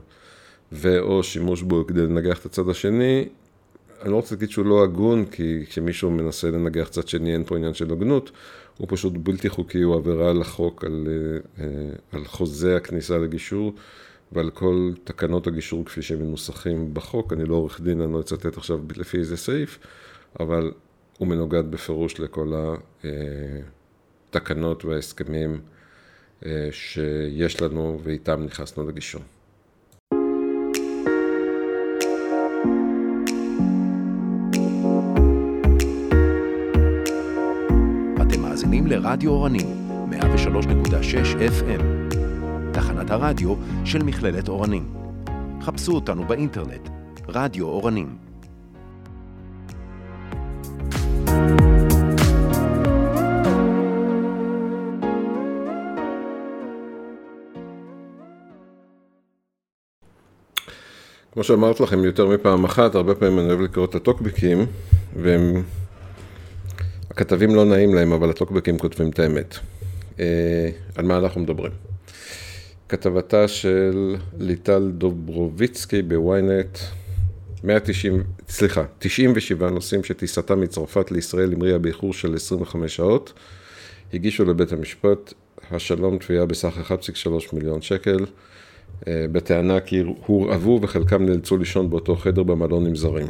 ואו 0.73 1.23
שימוש 1.23 1.62
בו 1.62 1.87
כדי 1.87 2.03
לנגח 2.03 2.41
את 2.41 2.47
הצד 2.47 2.69
השני, 2.69 3.29
אני 4.03 4.11
לא 4.11 4.17
רוצה 4.17 4.35
להגיד 4.35 4.51
שהוא 4.51 4.67
לא 4.67 4.85
הגון, 4.85 5.25
כי 5.25 5.67
כשמישהו 5.67 6.11
מנסה 6.11 6.51
לנגח 6.51 6.89
צד 6.89 7.09
שני 7.09 7.33
אין 7.33 7.45
פה 7.45 7.57
עניין 7.57 7.75
של 7.75 7.93
הגנות, 7.93 8.31
הוא 8.79 8.89
פשוט 8.91 9.12
בלתי 9.17 9.49
חוקי, 9.49 9.83
הוא 9.83 9.95
עבירה 9.95 10.31
על 10.31 10.41
החוק, 10.41 10.85
על, 10.85 11.07
אה, 11.61 11.65
על 12.12 12.25
חוזה 12.25 12.77
הכניסה 12.77 13.19
לגישור 13.19 13.73
ועל 14.33 14.51
כל 14.51 14.93
תקנות 15.05 15.47
הגישור 15.47 15.85
כפי 15.85 16.03
שהם 16.03 16.23
מנוסחים 16.23 16.95
בחוק. 16.95 17.33
אני 17.33 17.45
לא 17.45 17.55
עורך 17.55 17.81
דין, 17.81 18.01
אני 18.01 18.12
לא 18.12 18.21
אצטט 18.21 18.57
עכשיו 18.57 18.81
לפי 18.97 19.19
איזה 19.19 19.37
סעיף, 19.37 19.79
אבל 20.41 20.73
הוא 21.19 21.28
מנוגד 21.28 21.71
בפירוש 21.71 22.21
לכל 22.21 22.52
התקנות 24.31 24.85
וההסכמים 24.85 25.61
אה, 26.47 26.69
שיש 26.71 27.62
לנו 27.62 28.00
ואיתם 28.02 28.42
נכנסנו 28.45 28.88
לגישור. 28.88 29.23
מאזינים 38.52 38.87
לרדיו 38.87 39.31
אורנים, 39.31 39.66
103.6 40.11 40.16
FM, 41.61 41.83
תחנת 42.73 43.11
הרדיו 43.11 43.54
של 43.85 44.02
מכללת 44.02 44.49
אורנים. 44.49 44.95
חפשו 45.61 45.92
אותנו 45.92 46.25
באינטרנט, 46.25 46.88
רדיו 47.28 47.66
אורנים. 47.66 48.32
כמו 61.33 61.45
שאמרת 61.45 61.81
לכם 61.81 62.05
יותר 62.05 62.27
מפעם 62.27 62.65
אחת, 62.65 62.95
הרבה 62.95 63.15
פעמים 63.15 63.39
אני 63.39 63.49
אוהב 63.49 63.61
לקרוא 63.61 63.85
את 63.85 63.95
הטוקבקים, 63.95 64.67
והם 65.17 65.62
הכתבים 67.11 67.55
לא 67.55 67.65
נעים 67.65 67.95
להם, 67.95 68.12
אבל 68.12 68.31
הטוקבקים 68.31 68.79
כותבים 68.79 69.11
את 69.11 69.19
האמת. 69.19 69.59
אה, 70.21 70.71
על 70.97 71.05
מה 71.05 71.19
אנחנו 71.19 71.41
מדברים? 71.41 71.73
כתבתה 72.89 73.49
של 73.49 74.17
ליטל 74.39 74.91
דוברוביצקי 74.95 76.03
בוויינט, 76.03 76.79
190, 77.65 78.23
סליחה, 78.49 78.85
97 78.99 79.71
נוסעים 79.71 80.05
שטיסתם 80.05 80.61
מצרפת 80.61 81.11
לישראל 81.11 81.53
המריאה 81.53 81.79
באיחור 81.79 82.12
של 82.12 82.35
25 82.35 82.97
שעות, 82.97 83.33
הגישו 84.15 84.45
לבית 84.45 84.73
המשפט 84.73 85.35
השלום 85.71 86.19
תביעה 86.19 86.47
בסך 86.47 86.93
1.3 87.25 87.31
מיליון 87.53 87.83
שקל, 87.83 88.27
בטענה 89.09 89.80
כי 89.80 90.02
הורעבו 90.26 90.78
וחלקם 90.82 91.26
נאלצו 91.26 91.56
לישון 91.56 91.90
באותו 91.90 92.16
חדר 92.16 92.42
במלון 92.42 92.87
עם 92.87 92.97
זרים. 92.97 93.26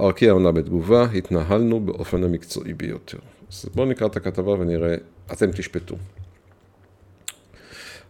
ארקיע 0.00 0.32
עונה 0.32 0.52
בתגובה, 0.52 1.06
התנהלנו 1.14 1.80
באופן 1.80 2.24
המקצועי 2.24 2.74
ביותר. 2.74 3.18
אז 3.52 3.68
בואו 3.74 3.86
נקרא 3.86 4.06
את 4.06 4.16
הכתבה 4.16 4.52
ונראה, 4.52 4.94
אתם 5.32 5.52
תשפטו. 5.52 5.96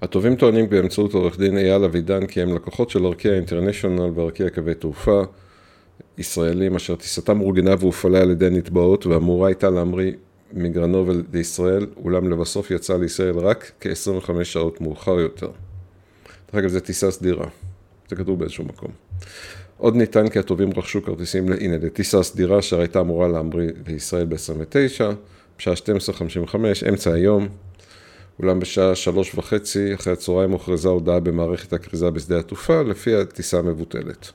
התובעים 0.03 0.37
טוענים 0.37 0.69
באמצעות 0.71 1.15
עורך 1.15 1.39
דין 1.39 1.59
אייל 1.59 1.85
אבידן 1.85 2.27
כי 2.27 2.43
הם 2.43 2.55
לקוחות 2.55 2.91
של 2.91 3.07
ארקיע 3.07 3.35
אינטרנשיונל 3.35 4.11
וארקיע 4.15 4.51
קווי 4.51 4.75
תעופה 4.75 5.23
ישראלים 6.19 6.75
אשר 6.77 6.95
טיסתם 6.95 7.41
אורגנה 7.41 7.75
והופעלה 7.79 8.21
על 8.21 8.31
ידי 8.31 8.51
נתבעות 8.51 9.07
ואמורה 9.07 9.49
הייתה 9.49 9.71
להמריא 9.71 10.13
מגרנובל 10.53 11.23
לישראל, 11.33 11.87
אולם 12.05 12.31
לבסוף 12.31 12.71
יצא 12.71 12.97
לישראל 12.97 13.39
רק 13.39 13.73
כ-25 13.81 14.45
שעות 14.45 14.81
מאוחר 14.81 15.21
יותר. 15.21 15.51
דרך 16.53 16.61
אגב, 16.61 16.69
זו 16.69 16.81
טיסה 16.81 17.11
סדירה, 17.11 17.47
זה 18.11 18.17
כתוב 18.17 18.39
באיזשהו 18.39 18.65
מקום. 18.65 18.91
עוד 19.77 19.97
נטען 19.97 20.29
כי 20.29 20.39
הטובים 20.39 20.71
רכשו 20.77 21.03
כרטיסים, 21.03 21.53
הנה, 21.53 21.77
לטיסה 21.79 22.23
סדירה 22.23 22.59
אשר 22.59 22.81
הייתה 22.81 23.01
אמורה 23.01 23.29
להמריא 23.29 23.71
לישראל 23.87 24.27
ב-29, 24.27 25.15
בשעה 25.59 25.75
12:55, 25.75 26.89
אמצע 26.89 27.13
היום, 27.13 27.49
אולם 28.39 28.61
בשעה 28.61 28.95
שלוש 28.95 29.35
וחצי 29.35 29.95
אחרי 29.95 30.13
הצהריים 30.13 30.51
הוכרזה 30.51 30.89
הודעה 30.89 31.21
במערכת 31.21 31.73
הכריזה 31.73 32.11
בשדה 32.11 32.39
התעופה, 32.39 32.83
לפי 32.83 33.15
הטיסה 33.15 33.59
המבוטלת. 33.59 34.33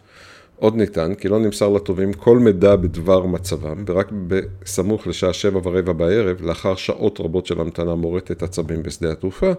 עוד 0.60 0.76
נטען 0.76 1.16
כי 1.16 1.28
לא 1.28 1.40
נמסר 1.40 1.70
לטובים 1.70 2.14
כל 2.14 2.40
מידע 2.40 2.76
בדבר 2.76 3.26
מצבם, 3.26 3.84
ורק 3.88 4.12
בסמוך 4.28 5.08
לשעה 5.08 5.34
שבע 5.34 5.60
ורבע 5.64 5.94
בערב, 5.94 6.42
לאחר 6.42 6.76
שעות 6.76 7.20
רבות 7.20 7.46
של 7.46 7.62
המתנה 7.62 7.96
מורטת 7.96 8.44
עצבים 8.44 8.84
בשדה 8.84 9.12
התעופה, 9.12 9.52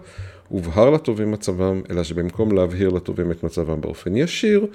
הובהר 0.48 0.90
לטובים 0.90 1.30
מצבם, 1.30 1.82
אלא 1.90 2.02
שבמקום 2.02 2.52
להבהיר 2.52 2.88
לטובים 2.88 3.30
את 3.30 3.42
מצבם 3.42 3.80
באופן 3.80 4.16
ישיר, 4.16 4.66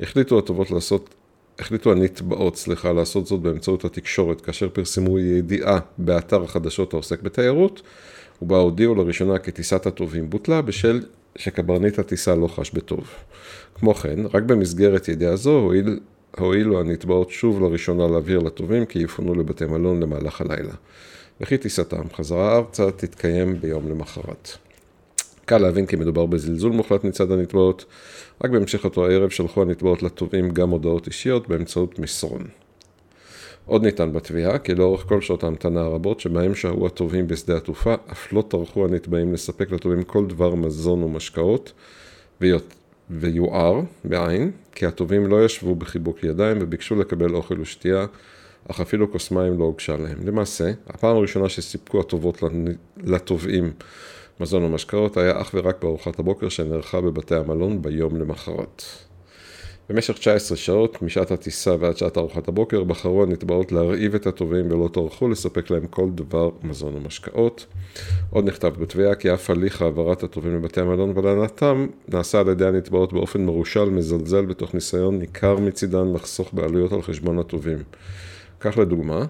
החליטו 0.00 0.38
הטובות 0.38 0.70
לעשות, 0.70 1.14
החליטו 1.58 1.92
הנתבעות, 1.92 2.56
סליחה, 2.56 2.92
לעשות 2.92 3.26
זאת 3.26 3.40
באמצעות 3.40 3.84
התקשורת, 3.84 4.40
כאשר 4.40 4.68
פרסמו 4.68 5.18
ידיעה 5.18 5.78
באתר 5.98 6.42
החדשות 6.42 6.92
העוסק 6.92 7.22
בתיירות, 7.22 7.82
ובה 8.42 8.56
הודיעו 8.56 8.94
לראשונה 8.94 9.38
כי 9.38 9.52
טיסת 9.52 9.86
הטובים 9.86 10.30
בוטלה 10.30 10.62
בשל 10.62 11.00
שקברניט 11.36 11.98
הטיסה 11.98 12.34
לא 12.34 12.48
חש 12.48 12.70
בטוב. 12.70 13.04
כמו 13.74 13.94
כן, 13.94 14.18
רק 14.34 14.42
במסגרת 14.42 15.08
ידיעה 15.08 15.36
זו 15.36 15.58
הועיל, 15.58 16.00
הועילו 16.38 16.80
הנתבעות 16.80 17.30
שוב 17.30 17.62
לראשונה 17.62 18.06
להבהיר 18.06 18.38
לטובים 18.38 18.86
כי 18.86 18.98
יפונו 18.98 19.34
לבתי 19.34 19.64
מלון 19.64 20.02
למהלך 20.02 20.40
הלילה. 20.40 20.72
וכי 21.40 21.58
טיסתם 21.58 22.10
חזרה 22.14 22.56
ארצה 22.56 22.90
תתקיים 22.90 23.60
ביום 23.60 23.88
למחרת. 23.88 24.50
קל 25.44 25.58
להבין 25.58 25.86
כי 25.86 25.96
מדובר 25.96 26.26
בזלזול 26.26 26.72
מוחלט 26.72 27.04
מצד 27.04 27.30
הנתבעות, 27.30 27.84
רק 28.44 28.50
בהמשך 28.50 28.84
אותו 28.84 29.06
הערב 29.06 29.30
שלחו 29.30 29.62
הנתבעות 29.62 30.02
לתובעים 30.02 30.50
גם 30.50 30.70
הודעות 30.70 31.06
אישיות 31.06 31.48
באמצעות 31.48 31.98
מסרון. 31.98 32.44
עוד 33.66 33.82
ניתן 33.82 34.12
בתביעה 34.12 34.58
כי 34.58 34.74
לאורך 34.74 35.04
כל 35.08 35.20
שעות 35.20 35.44
ההמתנה 35.44 35.80
הרבות 35.80 36.20
שבהם 36.20 36.54
שהו 36.54 36.86
התובעים 36.86 37.26
בשדה 37.26 37.56
התעופה, 37.56 37.94
אף 38.12 38.32
לא 38.32 38.42
טרחו 38.48 38.84
הנתבעים 38.84 39.32
לספק 39.32 39.70
לתובעים 39.70 40.02
כל 40.02 40.26
דבר 40.26 40.54
מזון 40.54 41.02
ומשקאות, 41.02 41.72
ויוער, 43.10 43.80
בעין, 44.04 44.50
כי 44.72 44.86
התובעים 44.86 45.26
לא 45.26 45.44
ישבו 45.44 45.74
בחיבוק 45.74 46.24
ידיים 46.24 46.58
וביקשו 46.60 46.96
לקבל 46.96 47.34
אוכל 47.34 47.60
ושתייה, 47.60 48.06
אך 48.70 48.80
אפילו 48.80 49.12
כוס 49.12 49.30
מים 49.30 49.58
לא 49.58 49.64
הוגשה 49.64 49.96
להם. 49.96 50.26
למעשה, 50.26 50.72
הפעם 50.86 51.16
הראשונה 51.16 51.48
שסיפקו 51.48 52.00
הטובות 52.00 52.42
לתובעים 52.96 53.72
מזון 54.40 54.62
ומשקאות 54.64 55.16
היה 55.16 55.40
אך 55.40 55.50
ורק 55.54 55.82
בארוחת 55.82 56.18
הבוקר 56.18 56.48
שנערכה 56.48 57.00
בבתי 57.00 57.34
המלון 57.34 57.82
ביום 57.82 58.16
למחרת. 58.16 58.82
במשך 59.90 60.18
19 60.18 60.56
שעות, 60.56 61.02
משעת 61.02 61.30
הטיסה 61.30 61.76
ועד 61.80 61.96
שעת 61.96 62.18
ארוחת 62.18 62.48
הבוקר, 62.48 62.84
בחרו 62.84 63.22
הנתבעות 63.22 63.72
להרעיב 63.72 64.14
את 64.14 64.26
הטובים 64.26 64.72
ולא 64.72 64.88
טרחו 64.92 65.28
לספק 65.28 65.70
להם 65.70 65.86
כל 65.86 66.08
דבר 66.10 66.50
מזון 66.62 66.96
ומשקאות. 66.96 67.66
עוד 68.30 68.44
נכתב 68.44 68.72
בתביעה 68.80 69.14
כי 69.14 69.34
אף 69.34 69.50
הליך 69.50 69.82
העברת 69.82 70.22
הטובים 70.22 70.54
לבתי 70.54 70.80
המלון 70.80 71.12
ולענתם 71.18 71.86
נעשה 72.08 72.40
על 72.40 72.48
ידי 72.48 72.66
הנתבעות 72.66 73.12
באופן 73.12 73.44
מרושל, 73.44 73.84
מזלזל 73.84 74.44
בתוך 74.44 74.74
ניסיון 74.74 75.18
ניכר 75.18 75.56
מצידן 75.56 76.12
לחסוך 76.14 76.54
בעלויות 76.54 76.92
על 76.92 77.02
חשבון 77.02 77.38
הטובים. 77.38 77.78
כך 78.60 78.78
לדוגמה, 78.78 79.24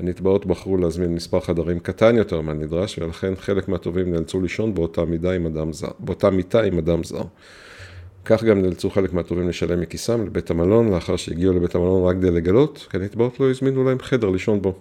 הנתבעות 0.00 0.46
בחרו 0.46 0.76
להזמין 0.76 1.14
מספר 1.14 1.40
חדרים 1.40 1.78
קטן 1.78 2.16
יותר 2.16 2.40
מהנדרש, 2.40 2.98
ולכן 2.98 3.36
חלק 3.36 3.68
מהטובים 3.68 4.12
נאלצו 4.12 4.40
לישון 4.40 4.74
באותה, 4.74 5.02
באותה 5.98 6.30
מיטה 6.30 6.62
עם 6.62 6.78
אדם 6.78 7.02
זר. 7.02 7.22
כך 8.30 8.44
גם 8.44 8.62
נאלצו 8.62 8.90
חלק 8.90 9.12
מהטובים 9.12 9.48
לשלם 9.48 9.80
מכיסם 9.80 10.26
לבית 10.26 10.50
המלון, 10.50 10.92
לאחר 10.94 11.16
שהגיעו 11.16 11.52
לבית 11.52 11.74
המלון 11.74 12.04
רק 12.04 12.16
כדי 12.16 12.30
לגלות, 12.30 12.86
כי 12.90 12.96
הנתבעות 12.96 13.40
לא 13.40 13.50
הזמינו 13.50 13.84
להם 13.84 13.98
חדר 13.98 14.30
לישון 14.30 14.62
בו. 14.62 14.74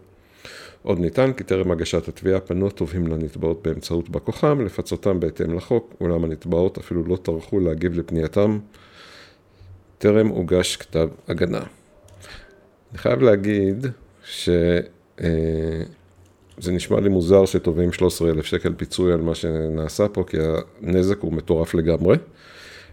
עוד 0.84 1.00
ניתן 1.00 1.34
כי 1.34 1.44
טרם 1.44 1.72
הגשת 1.72 2.08
התביעה 2.08 2.40
פנו 2.40 2.68
התובעים 2.68 3.08
לנתבעות 3.08 3.68
באמצעות 3.68 4.10
בא 4.10 4.20
כוחם, 4.20 4.62
לפצותם 4.66 5.20
בהתאם 5.20 5.54
לחוק, 5.54 5.94
אולם 6.02 6.24
הנתבעות 6.24 6.78
אפילו 6.78 7.04
לא 7.04 7.16
טרחו 7.16 7.60
להגיב 7.60 8.00
לפנייתם. 8.00 8.60
טרם 9.98 10.28
הוגש 10.28 10.76
כתב 10.76 11.10
הגנה. 11.28 11.62
אני 12.92 12.98
חייב 12.98 13.22
להגיד 13.22 13.86
שזה 14.26 14.72
אה, 15.22 16.72
נשמע 16.72 17.00
לי 17.00 17.10
מוזר 17.10 17.46
שתובעים 17.46 17.92
13,000 17.92 18.46
שקל 18.46 18.74
פיצוי 18.74 19.14
על 19.14 19.22
מה 19.22 19.36
שנעשה 19.36 20.08
פה, 20.08 20.24
כי 20.28 20.38
הנזק 20.84 21.20
הוא 21.20 21.34
מטורף 21.34 21.74
לגמרי. 21.74 22.16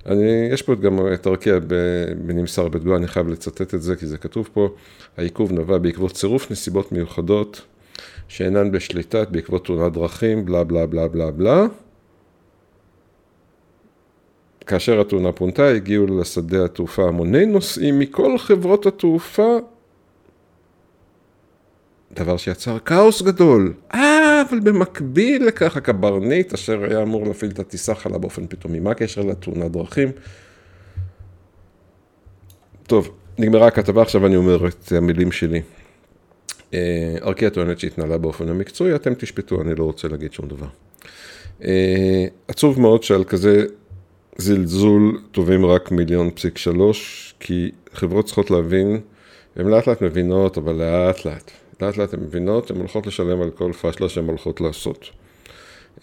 אני, 0.07 0.49
יש 0.51 0.63
פה 0.63 0.75
גם 0.75 0.99
את 1.15 1.27
ארקיע 1.27 1.59
בנמסר 2.27 2.69
בתגובה, 2.69 2.97
אני 2.97 3.09
חייב 3.09 3.29
לצטט 3.29 3.75
את 3.75 3.83
זה 3.83 3.97
כי 3.97 4.07
זה 4.07 4.19
כתוב 4.19 4.49
פה. 4.53 4.69
העיכוב 5.17 5.53
נבע 5.53 5.79
בעקבות 5.79 6.13
צירוף 6.13 6.51
נסיבות 6.51 6.93
מיוחדות 6.93 7.63
שאינן 8.29 8.71
בשליטת 8.71 9.29
בעקבות 9.31 9.65
תאונת 9.65 9.93
דרכים, 9.93 10.45
בלה 10.45 10.65
בלה 10.65 10.87
בלה 10.87 11.09
בלה 11.09 11.31
בלה. 11.31 11.67
כאשר 14.67 15.01
התאונה 15.01 15.33
פונתה, 15.33 15.69
הגיעו 15.69 16.07
לשדה 16.07 16.65
התעופה 16.65 17.09
המוני 17.09 17.47
נוסעים 17.47 17.99
מכל 17.99 18.39
חברות 18.39 18.87
התעופה, 18.87 19.57
דבר 22.15 22.37
שיצר 22.37 22.79
כאוס 22.79 23.23
גדול. 23.23 23.75
אה, 23.95 24.43
אבל 24.49 24.61
במקביל 24.61 25.47
לכך 25.47 25.77
הקברניט, 25.77 26.53
אשר 26.53 26.85
היה 26.85 27.03
אמור 27.03 27.27
להפעיל 27.27 27.51
את 27.51 27.59
הטיסה, 27.59 27.95
חלה 27.95 28.19
באופן 28.19 28.47
פתאומי. 28.47 28.81
מה 28.81 28.91
הקשר 28.91 29.21
לתאונת 29.21 29.71
דרכים? 29.71 30.09
טוב, 32.87 33.11
נגמרה 33.39 33.67
הכתבה, 33.67 34.03
עכשיו 34.03 34.27
אני 34.27 34.37
אומר 34.37 34.69
את 34.69 34.93
המילים 34.93 35.33
שלי. 35.33 35.63
אה, 36.75 37.17
ארקיע 37.23 37.51
טוענת 37.51 37.79
שהתנהלה 37.79 38.19
באופן 38.19 38.49
המקצועי, 38.49 38.95
אתם 38.95 39.15
תשפטו, 39.15 39.63
אני 39.63 39.75
לא 39.75 39.85
רוצה 39.85 40.09
להגיד 40.09 40.33
שום 40.33 40.49
דבר. 40.49 40.67
אה, 41.65 42.27
עצוב 42.49 42.81
מאוד 42.81 43.03
שעל 43.03 43.25
כזה 43.25 43.65
זלזול 44.37 45.21
טובים 45.33 45.67
רק 45.67 45.91
מיליון 45.91 46.31
פסיק 46.31 46.59
שלוש, 46.59 47.35
כי 47.41 47.71
חברות 47.93 48.27
צריכות 48.27 48.51
להבין, 48.51 49.01
הן 49.57 49.67
לאט 49.67 49.87
לאט 49.87 50.03
מבינות, 50.03 50.59
אבל 50.59 50.75
לאט 50.75 51.25
לאט, 51.25 51.51
לאט 51.83 51.97
לאט 51.97 52.15
הן 52.15 52.21
מבינות, 52.21 52.71
הן 52.71 52.77
הולכות 52.77 53.07
לשלם 53.07 53.43
על 53.43 53.51
כל 53.51 53.73
פשלה 53.73 54.09
שהן 54.09 54.27
הולכות 54.27 54.61
לעשות. 54.61 55.11
Uh, 55.97 56.03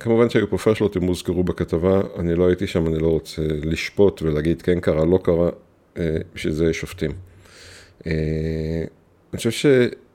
כמובן 0.00 0.30
שהיו 0.30 0.50
פה 0.50 0.58
פשלות, 0.58 0.96
הם 0.96 1.02
הוזכרו 1.02 1.44
בכתבה, 1.44 2.00
אני 2.18 2.34
לא 2.34 2.46
הייתי 2.46 2.66
שם, 2.66 2.86
אני 2.86 2.98
לא 2.98 3.08
רוצה 3.08 3.42
לשפוט 3.48 4.22
ולהגיד 4.22 4.62
כן 4.62 4.80
קרה, 4.80 5.04
לא 5.04 5.18
קרה, 5.22 5.48
uh, 5.94 5.98
בשביל 6.34 6.52
זה 6.52 6.70
יש 6.70 6.80
שופטים. 6.80 7.10
Uh, 7.98 8.04
אני 9.32 9.36
חושב 9.36 9.70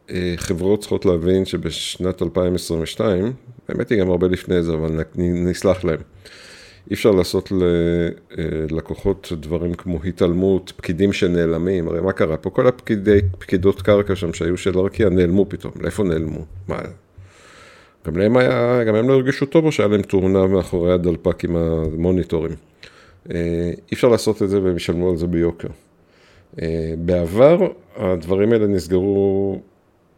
שחברות 0.06 0.80
צריכות 0.80 1.06
להבין 1.06 1.46
שבשנת 1.46 2.22
2022, 2.22 3.34
האמת 3.68 3.90
היא 3.90 4.00
גם 4.00 4.10
הרבה 4.10 4.28
לפני 4.28 4.64
זה, 4.64 4.74
אבל 4.74 5.04
נסלח 5.16 5.84
להם. 5.84 6.00
אי 6.90 6.94
אפשר 6.94 7.12
לעשות 7.12 7.52
ללקוחות 8.70 9.32
דברים 9.40 9.74
כמו 9.74 10.00
התעלמות, 10.04 10.74
פקידים 10.76 11.14
שנעלמים, 11.14 11.88
הרי 11.88 12.02
מה 12.02 12.12
קרה 12.12 12.38
פה? 12.38 12.50
כל 12.50 12.68
הפקידי, 12.68 13.20
פקידות 13.40 13.82
קרקע 13.82 14.16
שם 14.16 14.34
שהיו 14.34 14.58
של 14.58 14.80
ארקיע 14.80 15.10
נעלמו 15.10 15.46
פתאום, 15.50 15.74
לאיפה 15.82 16.04
נעלמו? 16.04 16.46
מה? 16.68 16.80
גם 18.08 18.18
להם 18.18 18.38
היה, 18.38 18.84
גם 18.84 18.96
הם 18.96 19.10
לא 19.10 19.14
הרגישו 19.14 19.46
טוב 19.46 19.66
או 19.66 19.72
שהיה 19.72 19.90
להם 19.90 20.02
תאונה 20.02 20.48
מאחורי 20.48 20.94
הדלפק 20.94 21.44
עם 21.44 21.56
המוניטורים. 21.56 22.56
אי 23.30 23.36
אפשר 23.94 24.08
לעשות 24.08 24.44
את 24.44 24.50
זה 24.50 24.62
והם 24.62 24.76
ישלמו 24.76 25.10
על 25.10 25.18
זה 25.18 25.28
ביוקר. 25.28 25.68
בעבר 26.98 27.58
הדברים 27.96 28.54
האלה 28.54 28.68
נסגרו 28.68 29.60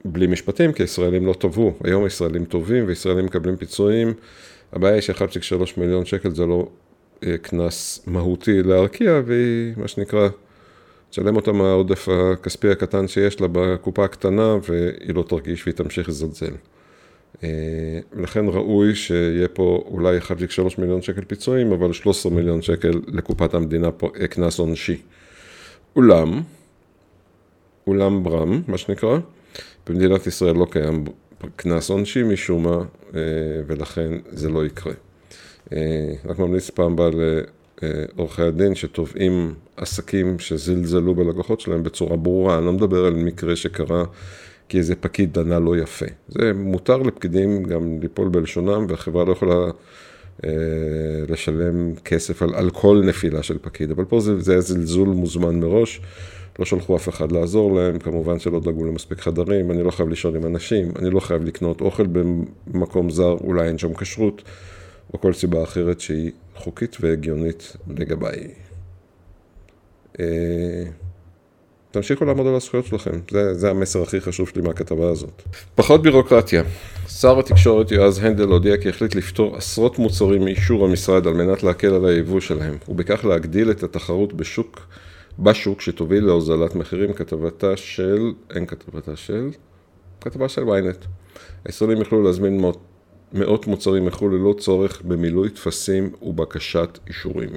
בלי 0.05 0.27
משפטים, 0.27 0.73
כי 0.73 0.83
ישראלים 0.83 1.25
לא 1.25 1.33
טבעו. 1.33 1.73
היום 1.83 2.05
ישראלים 2.05 2.45
טובים 2.45 2.83
וישראלים 2.87 3.25
מקבלים 3.25 3.55
פיצויים. 3.55 4.13
הבעיה 4.75 4.93
היא 4.93 5.01
ש-1.3 5.01 5.55
מיליון 5.77 6.05
שקל 6.05 6.35
זה 6.35 6.45
לא 6.45 6.67
אה, 7.23 7.37
קנס 7.37 8.03
מהותי 8.07 8.63
להרקיע, 8.63 9.21
והיא, 9.25 9.73
מה 9.77 9.87
שנקרא, 9.87 10.27
תשלם 11.09 11.35
אותה 11.35 11.51
מהעודף 11.51 12.07
הכספי 12.09 12.69
הקטן 12.69 13.07
שיש 13.07 13.41
לה 13.41 13.47
בקופה 13.51 14.05
הקטנה, 14.05 14.55
והיא 14.69 15.15
לא 15.15 15.23
תרגיש 15.27 15.63
והיא 15.65 15.75
תמשיך 15.75 16.09
לזלזל. 16.09 16.53
אה, 17.43 17.99
לכן 18.13 18.45
ראוי 18.47 18.95
שיהיה 18.95 19.47
פה 19.47 19.83
אולי 19.87 20.17
1.3 20.17 20.31
מיליון 20.77 21.01
שקל 21.01 21.21
פיצויים, 21.27 21.71
אבל 21.71 21.93
13 21.93 22.31
מיליון 22.31 22.61
שקל 22.61 23.01
לקופת 23.07 23.53
המדינה 23.53 23.89
אה, 24.21 24.27
קנס 24.27 24.59
עונשי. 24.59 25.01
אולם, 25.95 26.41
אולם 27.87 28.23
ברם, 28.23 28.61
מה 28.67 28.77
שנקרא, 28.77 29.17
במדינת 29.87 30.27
ישראל 30.27 30.55
לא 30.55 30.67
קיים 30.69 31.05
קנס 31.55 31.89
עונשי 31.89 32.23
משום 32.23 32.63
מה, 32.63 32.83
אה, 33.15 33.21
ולכן 33.67 34.11
זה 34.29 34.49
לא 34.49 34.65
יקרה. 34.65 34.93
אה, 35.73 36.13
רק 36.25 36.39
ממליץ 36.39 36.69
פעם 36.69 36.93
הבאה 36.93 37.09
לעורכי 37.81 38.41
הדין 38.41 38.75
שתובעים 38.75 39.53
עסקים 39.77 40.39
שזלזלו 40.39 41.15
בלקוחות 41.15 41.59
שלהם 41.59 41.83
בצורה 41.83 42.17
ברורה, 42.17 42.57
אני 42.57 42.65
לא 42.65 42.73
מדבר 42.73 43.05
על 43.05 43.13
מקרה 43.13 43.55
שקרה 43.55 44.03
כי 44.69 44.77
איזה 44.77 44.95
פקיד 44.95 45.33
דנה 45.33 45.59
לא 45.59 45.77
יפה. 45.77 46.05
זה 46.27 46.53
מותר 46.53 46.97
לפקידים 46.97 47.63
גם 47.63 47.99
ליפול 48.01 48.29
בלשונם, 48.29 48.85
והחברה 48.89 49.25
לא 49.25 49.31
יכולה 49.31 49.71
לשלם 51.29 51.95
כסף 52.05 52.41
על, 52.41 52.55
על 52.55 52.69
כל 52.69 53.01
נפילה 53.05 53.43
של 53.43 53.57
פקיד, 53.61 53.91
אבל 53.91 54.05
פה 54.05 54.19
זה, 54.19 54.39
זה 54.39 54.61
זלזול 54.61 55.07
מוזמן 55.07 55.59
מראש. 55.59 56.01
לא 56.59 56.65
שלחו 56.65 56.95
אף 56.95 57.09
אחד 57.09 57.31
לעזור 57.31 57.75
להם, 57.75 57.99
כמובן 57.99 58.39
שלא 58.39 58.59
דאגו 58.59 58.85
למספיק 58.85 59.19
חדרים, 59.19 59.71
אני 59.71 59.83
לא 59.83 59.91
חייב 59.91 60.09
לישון 60.09 60.35
עם 60.35 60.45
אנשים, 60.45 60.91
אני 60.99 61.09
לא 61.09 61.19
חייב 61.19 61.43
לקנות 61.43 61.81
אוכל 61.81 62.07
במקום 62.67 63.09
זר, 63.09 63.31
אולי 63.31 63.67
אין 63.67 63.77
שם 63.77 63.93
כשרות, 63.93 64.41
או 65.13 65.21
כל 65.21 65.33
סיבה 65.33 65.63
אחרת 65.63 65.99
שהיא 65.99 66.31
חוקית 66.55 66.97
והגיונית 66.99 67.77
לגביי. 67.97 68.47
תמשיכו 71.95 72.25
לעמוד 72.25 72.47
על 72.47 72.55
הזכויות 72.55 72.85
שלכם, 72.85 73.11
זה, 73.31 73.53
זה 73.53 73.69
המסר 73.69 74.01
הכי 74.01 74.21
חשוב 74.21 74.49
שלי 74.49 74.61
מהכתבה 74.61 75.09
הזאת. 75.09 75.41
פחות 75.75 76.01
בירוקרטיה. 76.01 76.63
שר 77.07 77.39
התקשורת 77.39 77.91
יועז 77.91 78.23
הנדל 78.23 78.47
הודיע 78.47 78.77
כי 78.77 78.89
החליט 78.89 79.15
לפתור 79.15 79.55
עשרות 79.57 79.99
מוצרים 79.99 80.43
מאישור 80.43 80.85
המשרד 80.85 81.27
על 81.27 81.33
מנת 81.33 81.63
להקל 81.63 81.93
על 81.93 82.05
היבוא 82.05 82.39
שלהם, 82.39 82.77
ובכך 82.89 83.25
להגדיל 83.25 83.71
את 83.71 83.83
התחרות 83.83 84.33
בשוק 84.33 84.87
בשוק 85.39 85.81
שתוביל 85.81 86.25
להוזלת 86.25 86.75
מחירים, 86.75 87.13
כתבתה 87.13 87.77
של, 87.77 88.31
אין 88.55 88.65
כתבתה 88.65 89.15
של, 89.15 89.49
כתבה 90.21 90.49
של 90.49 90.61
ynet. 90.61 91.05
הישראלים 91.65 91.97
יוכלו 91.97 92.23
להזמין 92.23 92.61
מאות, 92.61 92.77
מאות 93.33 93.67
מוצרים 93.67 94.05
מחו"ל 94.05 94.35
ללא 94.35 94.55
צורך 94.59 95.01
במילוי 95.01 95.49
טפסים 95.49 96.11
ובקשת 96.21 96.99
אישורים. 97.07 97.49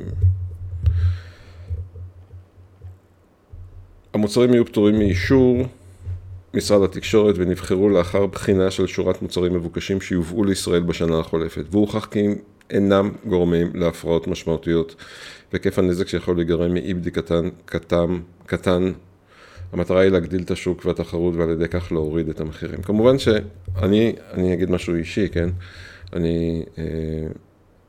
המוצרים 4.14 4.52
יהיו 4.52 4.66
פטורים 4.66 4.98
מאישור 4.98 5.66
משרד 6.54 6.82
התקשורת 6.82 7.34
ונבחרו 7.38 7.88
לאחר 7.88 8.26
בחינה 8.26 8.70
של 8.70 8.86
שורת 8.86 9.22
מוצרים 9.22 9.54
מבוקשים 9.54 10.00
שיובאו 10.00 10.44
לישראל 10.44 10.82
בשנה 10.82 11.18
החולפת, 11.18 11.64
והוכח 11.70 12.04
כי 12.04 12.28
אינם 12.70 13.10
גורמים 13.26 13.70
להפרעות 13.74 14.26
משמעותיות 14.26 14.94
והיקף 15.52 15.78
הנזק 15.78 16.08
שיכול 16.08 16.36
להיגרם 16.36 16.74
מאי 16.74 16.94
בדיקתן 16.94 17.48
קטן, 17.64 18.18
קטן. 18.46 18.92
המטרה 19.72 20.00
היא 20.00 20.10
להגדיל 20.10 20.42
את 20.42 20.50
השוק 20.50 20.84
והתחרות 20.84 21.34
ועל 21.34 21.50
ידי 21.50 21.68
כך 21.68 21.92
להוריד 21.92 22.28
את 22.28 22.40
המחירים. 22.40 22.82
כמובן 22.82 23.18
שאני 23.18 24.12
אני 24.32 24.54
אגיד 24.54 24.70
משהו 24.70 24.94
אישי, 24.94 25.28
כן? 25.28 25.48
אני 26.12 26.64
אה, 26.78 26.84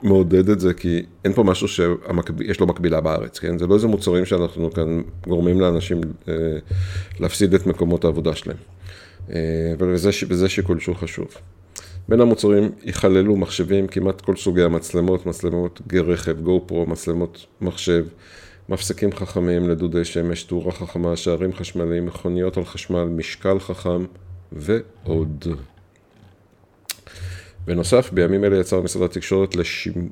מעודד 0.04 0.50
את 0.50 0.60
זה 0.60 0.74
כי 0.74 1.02
אין 1.26 1.34
פה 1.34 1.44
משהו 1.44 1.68
שיש 1.68 2.60
לו 2.60 2.68
מקבילה 2.68 3.02
בארץ, 3.02 3.40
כן? 3.40 3.58
זה 3.58 3.68
לא 3.68 3.76
איזה 3.76 3.88
מוצרים 3.88 4.26
שאנחנו 4.26 4.74
כאן 4.74 5.02
גורמים 5.28 5.62
לאנשים 5.62 6.02
אה, 6.28 6.34
להפסיד 7.20 7.54
את 7.54 7.68
מקומות 7.68 8.06
העבודה 8.06 8.36
שלהם. 8.36 8.58
אה, 9.32 9.74
וזה, 9.80 10.10
וזה 10.30 10.50
שיקול 10.50 10.80
שהוא 10.80 10.96
חשוב. 10.96 11.28
בין 12.10 12.22
המוצרים 12.22 12.72
ייכללו 12.84 13.38
מחשבים, 13.38 13.88
כמעט 13.88 14.22
כל 14.22 14.36
סוגי 14.36 14.64
המצלמות, 14.64 15.26
מצלמות 15.26 15.82
רכב, 15.94 16.42
גו 16.42 16.64
פרו, 16.66 16.86
מצלמות 16.86 17.46
מחשב, 17.62 18.06
מפסקים 18.70 19.12
חכמים 19.12 19.70
לדודי 19.70 20.06
שמש, 20.06 20.44
תאורה 20.44 20.72
חכמה, 20.72 21.16
שערים 21.16 21.54
חשמליים, 21.54 22.06
מכוניות 22.06 22.58
על 22.58 22.66
חשמל, 22.66 23.04
משקל 23.04 23.60
חכם 23.60 24.06
ועוד. 24.52 25.46
בנוסף, 27.70 28.10
בימים 28.14 28.44
אלה 28.44 28.58
יצא 28.60 28.80
משרד 28.82 29.04
התקשורת 29.04 29.56
לשימוע, 29.56 30.10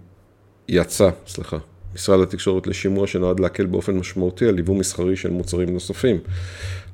יצא, 0.68 1.10
סליחה, 1.28 1.58
משרד 1.96 2.20
התקשורת 2.20 2.68
לשימוע 2.68 3.08
שנועד 3.08 3.40
להקל 3.40 3.66
באופן 3.66 3.98
משמעותי 3.98 4.46
על 4.46 4.60
יבוא 4.60 4.76
מסחרי 4.76 5.16
של 5.16 5.30
מוצרים 5.30 5.70
נוספים, 5.70 6.18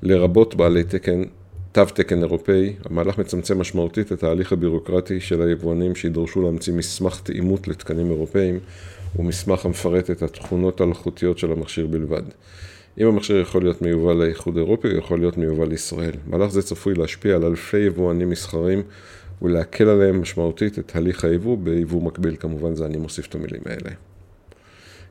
לרבות 0.03 0.55
בעלי 0.55 0.83
תקן 0.83 1.23
תו 1.71 1.85
תקן 1.85 2.23
אירופאי, 2.23 2.73
המהלך 2.85 3.17
מצמצם 3.17 3.59
משמעותית 3.59 4.11
את 4.11 4.23
ההליך 4.23 4.53
הבירוקרטי 4.53 5.19
של 5.19 5.41
היבואנים 5.41 5.95
שידרשו 5.95 6.41
להמציא 6.41 6.73
מסמך 6.73 7.21
תאימות 7.23 7.67
לתקנים 7.67 8.11
אירופאיים, 8.11 8.59
הוא 9.13 9.25
מסמך 9.25 9.65
המפרט 9.65 10.11
את 10.11 10.23
התכונות 10.23 10.81
האלחוטיות 10.81 11.37
של 11.37 11.51
המכשיר 11.51 11.87
בלבד. 11.87 12.23
אם 12.97 13.07
המכשיר 13.07 13.39
יכול 13.39 13.61
להיות 13.61 13.81
מיובא 13.81 14.13
לאיחוד 14.13 14.57
אירופי, 14.57 14.87
הוא 14.87 14.97
יכול 14.97 15.19
להיות 15.19 15.37
מיובא 15.37 15.65
לישראל. 15.65 16.13
מהלך 16.27 16.51
זה 16.51 16.61
צפוי 16.61 16.93
להשפיע 16.93 17.35
על 17.35 17.45
אלפי 17.45 17.77
יבואנים 17.77 18.29
מסחרים 18.29 18.83
ולהקל 19.43 19.87
עליהם 19.89 20.21
משמעותית 20.21 20.79
את 20.79 20.95
הליך 20.95 21.25
היבוא 21.25 21.57
ביבוא 21.57 22.01
מקביל, 22.01 22.35
כמובן 22.39 22.75
זה 22.75 22.85
אני 22.85 22.97
מוסיף 22.97 23.27
את 23.27 23.35
המילים 23.35 23.61
האלה. 23.65 23.89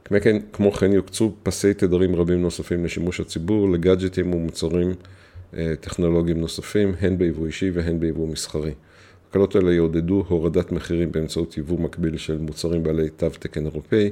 כמו 0.05 0.19
כן, 0.21 0.37
כמו 0.53 0.73
כן 0.73 0.93
יוקצו 0.93 1.33
פסי 1.43 1.75
תדרים 1.75 2.17
רבים 2.17 2.43
נוספים 2.43 2.85
לשימוש 2.85 3.21
הציבור, 3.21 3.71
לגאדג'טים 3.71 4.35
ומוצרים 4.35 4.95
אה, 5.57 5.73
טכנולוגיים 5.81 6.41
נוספים, 6.41 6.95
הן 7.01 7.19
ביבוא 7.19 7.47
אישי 7.47 7.71
והן 7.71 8.01
ביבוא 8.01 8.29
מסחרי. 8.29 8.73
הקלות 9.29 9.57
האלה 9.57 9.73
יעודדו 9.73 10.25
הורדת 10.29 10.73
מחירים 10.73 11.13
באמצעות 11.13 11.59
יבוא 11.59 11.79
מקביל 11.79 12.17
של 12.17 12.39
מוצרים 12.39 12.83
בעלי 12.83 13.11
תו 13.11 13.31
תקן 13.31 13.67
אירופאי, 13.67 14.11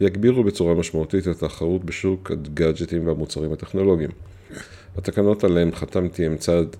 ויגבירו 0.00 0.44
בצורה 0.44 0.74
משמעותית 0.74 1.28
את 1.28 1.42
התחרות 1.42 1.84
בשוק 1.84 2.30
הגאדג'טים 2.30 3.06
והמוצרים 3.06 3.52
הטכנולוגיים. 3.52 4.10
התקנות 4.96 5.44
עליהן 5.44 5.70
חתמתי 5.72 6.26
הם 6.26 6.36
צעד 6.36 6.76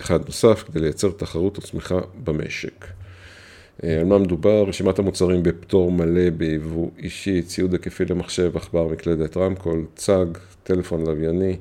אחד 0.00 0.26
נוסף 0.26 0.64
כדי 0.66 0.80
לייצר 0.80 1.10
תחרות 1.10 1.58
וצמיחה 1.58 1.98
במשק. 2.24 2.86
אה, 3.84 4.00
על 4.00 4.04
מה 4.04 4.18
מדובר? 4.18 4.64
רשימת 4.68 4.98
המוצרים 4.98 5.42
בפטור 5.42 5.92
מלא 5.92 6.30
ביבוא 6.30 6.90
אישי, 6.98 7.42
ציוד 7.42 7.72
היקפי 7.72 8.04
למחשב, 8.04 8.56
עכבר, 8.56 8.88
מקלדת 8.88 9.36
רמקול, 9.36 9.86
צג, 9.94 10.26
טלפון 10.62 11.06
לווייני, 11.06 11.56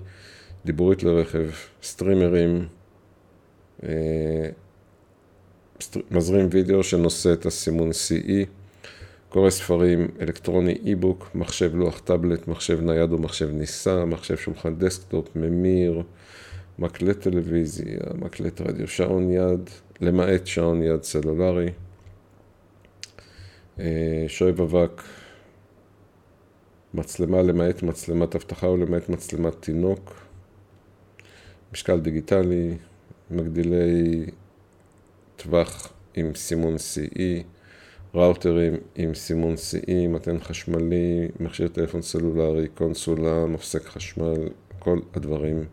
דיבורית 0.65 1.04
לרכב, 1.04 1.50
סטרימרים, 1.84 2.67
אה, 3.84 4.50
מזרים 6.12 6.48
וידאו 6.52 6.84
שנושא 6.84 7.34
את 7.34 7.46
הסימון 7.46 7.89
CE, 7.89 8.46
קורא 9.30 9.50
ספרים, 9.50 10.08
אלקטרוני, 10.22 10.78
e-book, 10.86 11.30
מחשב 11.36 11.76
לוח 11.76 12.00
טאבלט, 12.00 12.48
מחשב 12.48 12.82
נייד 12.82 13.12
או 13.12 13.17
מחשב 13.17 13.50
מחשב 14.06 14.38
שולחן 14.38 14.76
desktop, 14.76 15.36
ממיר, 15.36 16.04
מקלט 16.82 17.20
טלוויזיה, 17.20 18.00
מקלט 18.15 18.62
רדיו, 18.62 18.88
שעון 18.88 19.32
יד, 19.32 19.70
למעט 20.02 20.48
שעון 20.48 20.84
יד 20.84 21.04
סלולרי, 21.04 21.67
אה, 23.80 24.26
שואב 24.28 24.62
אבק, 24.62 25.02
מצלמה 26.94 27.41
למעט 27.41 27.84
מצלמת 27.84 28.36
אבטחה 28.36 28.67
או 28.67 28.78
למעט 28.78 29.10
מצלמת 29.10 29.62
תינוק, 29.62 30.26
משקל 31.74 32.00
דיגיטלי, 32.00 32.78
מגדילי 33.32 34.26
טווח 35.36 35.94
עם 36.15 36.36
סימון 36.36 36.76
CE, 36.76 37.44
ראוטרים 38.13 38.74
עם 38.96 39.13
סימון 39.13 39.56
CE, 39.56 40.08
מתאם 40.10 40.39
חשמלי, 40.39 41.28
מכשיר 41.39 41.67
טלפון 41.67 42.02
סלולרי, 42.02 42.67
קונסולה, 42.67 43.46
מפסק 43.46 43.86
חשמל, 43.86 44.50
כל 44.80 45.00
הדברים 45.13 45.65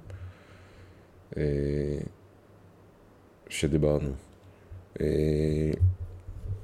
שדיברנו. 3.48 4.11
אה, 5.01 5.07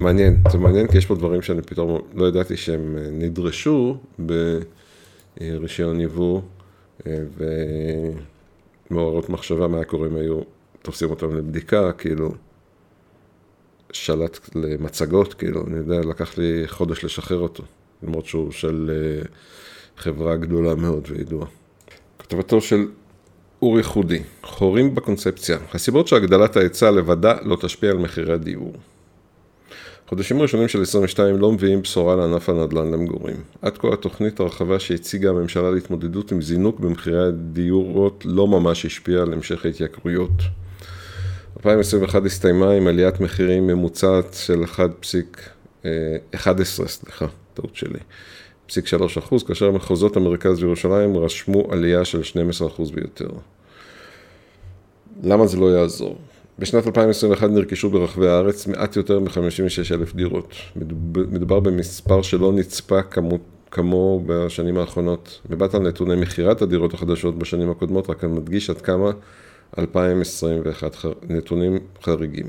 מעניין, 0.01 0.37
זה 0.53 0.59
מעניין 0.59 0.87
כי 0.87 0.99
יש 0.99 1.07
פה 1.07 1.15
דברים 1.15 1.43
שאני 1.43 1.63
פתאום 1.63 2.01
לא 2.15 2.29
ידעתי 2.29 2.57
שהם 2.57 2.97
נדרשו 3.13 3.97
ברישיון 5.39 6.01
יבוא 6.01 6.41
ומעוררות 8.91 9.29
מחשבה 9.29 9.69
מה 9.69 9.85
קורה 9.85 10.07
אם 10.07 10.17
היו 10.17 10.41
תופסים 10.83 11.11
אותם 11.11 11.37
לבדיקה, 11.37 11.93
כאילו 11.93 12.35
שלט 13.93 14.39
למצגות, 14.55 15.35
כאילו, 15.35 15.67
אני 15.67 15.77
יודע, 15.77 16.01
לקח 16.01 16.39
לי 16.39 16.63
חודש 16.67 17.05
לשחרר 17.05 17.39
אותו, 17.39 17.63
למרות 18.03 18.27
שהוא 18.27 18.53
של 18.53 18.91
אה, 18.91 19.23
חברה 19.97 20.37
גדולה 20.37 20.75
מאוד 20.75 21.09
וידועה. 21.11 21.47
כתבתו 22.19 22.61
של 22.61 22.87
אורי 23.65 23.83
חודי, 23.83 24.23
חורים 24.43 24.95
בקונספציה, 24.95 25.59
הסיבות 25.75 26.09
שהגדלת 26.09 26.57
ההיצע 26.57 26.91
לבדה 26.91 27.35
לא 27.43 27.57
תשפיע 27.61 27.91
על 27.91 27.97
מחירי 27.97 28.33
הדיור. 28.33 28.73
חודשים 30.09 30.43
ראשונים 30.43 30.69
של 30.69 30.83
22 30.83 31.37
לא 31.37 31.53
מביאים 31.53 31.83
בשורה 31.83 32.17
לענף 32.17 32.49
הנדל"ן 32.49 32.91
למגורים. 32.91 33.37
עד 33.63 33.79
כה 33.79 33.93
התוכנית 33.93 34.41
הרחבה 34.41 34.79
שהציגה 34.79 35.31
הממשלה 35.31 35.71
להתמודדות 35.71 36.33
עם 36.33 36.43
זינוק 36.43 36.81
במחירי 36.81 37.27
הדיורות 37.27 38.23
לא 38.25 38.47
ממש 38.47 38.87
השפיעה 38.87 39.23
על 39.23 39.33
המשך 39.33 39.65
ההתייקרויות. 39.65 40.31
2021 41.57 42.25
הסתיימה 42.25 42.71
עם 42.71 42.87
עליית 42.87 43.21
מחירים 43.21 43.67
ממוצעת 43.67 44.35
של 44.35 44.65
1.11, 44.65 44.77
אה, 45.85 46.87
סליחה, 46.87 47.27
טעות 47.55 47.77
שלי, 47.77 47.99
פסיק 48.67 48.87
3 48.87 49.19
אחוז, 49.19 49.43
כאשר 49.43 49.71
מחוזות 49.71 50.17
המרכז 50.17 50.63
וירושלים 50.63 51.17
רשמו 51.17 51.69
עלייה 51.73 52.05
של 52.05 52.23
12 52.23 52.69
אחוז 52.69 52.91
ביותר. 52.91 53.29
למה 55.23 55.47
זה 55.47 55.57
לא 55.57 55.67
יעזור? 55.67 56.17
בשנת 56.59 56.87
2021 56.87 57.51
נרכשו 57.51 57.91
ברחבי 57.91 58.29
הארץ 58.29 58.67
מעט 58.67 58.97
יותר 58.97 59.21
מ-56 59.21 59.95
אלף 59.95 60.15
דירות. 60.15 60.55
מדובר 61.17 61.61
במספר 61.61 62.23
שלא 62.23 62.53
נצפה 62.53 63.03
כמות, 63.03 63.41
כמו 63.71 64.23
בשנים 64.27 64.79
האחרונות. 64.79 65.41
מבט 65.51 65.75
על 65.75 65.83
נתוני 65.83 66.17
מכירת 66.17 66.63
הדירות 66.63 66.95
החדשות 66.95 67.39
בשנים 67.39 67.71
הקודמות, 67.71 68.11
רק 68.11 68.25
אני 68.25 68.33
מדגיש 68.33 68.71
עד 68.71 68.81
כמה 68.81 69.11
2021 69.79 70.97
נתונים 71.29 71.79
חריגים. 72.03 72.47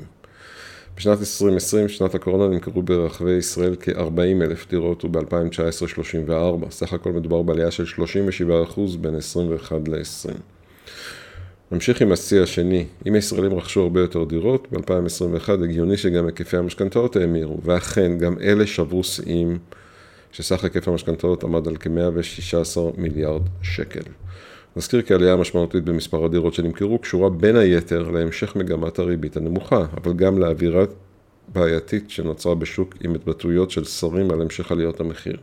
בשנת 0.96 1.18
2020, 1.18 1.88
שנת 1.88 2.14
הקורונה, 2.14 2.54
נמכרו 2.54 2.82
ברחבי 2.82 3.30
ישראל 3.30 3.76
כ-40 3.80 4.42
אלף 4.42 4.70
דירות 4.70 5.04
וב-2019 5.04 5.88
34. 5.88 6.66
סך 6.70 6.92
הכל 6.92 7.12
מדובר 7.12 7.42
בעלייה 7.42 7.70
של 7.70 7.84
37% 8.74 8.80
בין 9.00 9.14
21 9.14 9.88
ל-20. 9.88 10.32
נמשיך 11.72 12.02
עם 12.02 12.12
השיא 12.12 12.42
השני. 12.42 12.86
אם 13.06 13.14
הישראלים 13.14 13.54
רכשו 13.54 13.80
הרבה 13.80 14.00
יותר 14.00 14.24
דירות, 14.24 14.68
ב-2021 14.72 15.52
הגיוני 15.64 15.96
שגם 15.96 16.26
היקפי 16.26 16.56
המשכנתאות 16.56 17.16
האמירו, 17.16 17.60
ואכן, 17.64 18.18
גם 18.18 18.38
אלה 18.40 18.66
שברו 18.66 19.04
שיאים, 19.04 19.58
שסך 20.32 20.64
היקף 20.64 20.88
המשכנתאות 20.88 21.44
עמד 21.44 21.68
על 21.68 21.76
כ-116 21.76 22.80
מיליארד 22.96 23.42
שקל. 23.62 24.00
נזכיר 24.76 25.02
כי 25.02 25.12
העלייה 25.12 25.32
המשמעותית 25.32 25.84
במספר 25.84 26.24
הדירות 26.24 26.54
שנמכרו 26.54 26.98
קשורה 26.98 27.30
בין 27.30 27.56
היתר 27.56 28.10
להמשך 28.10 28.56
מגמת 28.56 28.98
הריבית 28.98 29.36
הנמוכה, 29.36 29.84
אבל 29.96 30.12
גם 30.12 30.38
לאווירה 30.38 30.84
בעייתית 31.48 32.10
שנוצרה 32.10 32.54
בשוק 32.54 32.94
עם 33.00 33.14
התבטאויות 33.14 33.70
של 33.70 33.84
שרים 33.84 34.30
על 34.30 34.40
המשך 34.40 34.72
עליות 34.72 35.00
המחיר. 35.00 35.36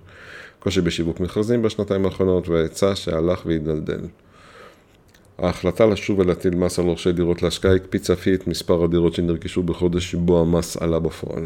קושי 0.60 0.82
בשיווק 0.82 1.20
מכרזים 1.20 1.62
בשנתיים 1.62 2.06
האחרונות 2.06 2.50
וההיצע 2.50 2.96
שהלך 2.96 3.46
והידלדל. 3.46 4.02
ההחלטה 5.38 5.86
לשוב 5.86 6.20
ולהטיל 6.20 6.56
מס 6.56 6.80
על 6.80 6.86
רוכשי 6.86 7.12
דירות 7.12 7.44
להשקעה 7.44 7.76
הקפיצה 7.76 8.14
אף 8.14 8.28
היא 8.28 8.36
את 8.36 8.48
מספר 8.48 8.84
הדירות 8.84 9.14
שנרכשו 9.14 9.64
בחודש 9.64 10.12
שבו 10.12 10.42
המס 10.42 10.78
עלה 10.78 11.00
בפועל. 11.00 11.46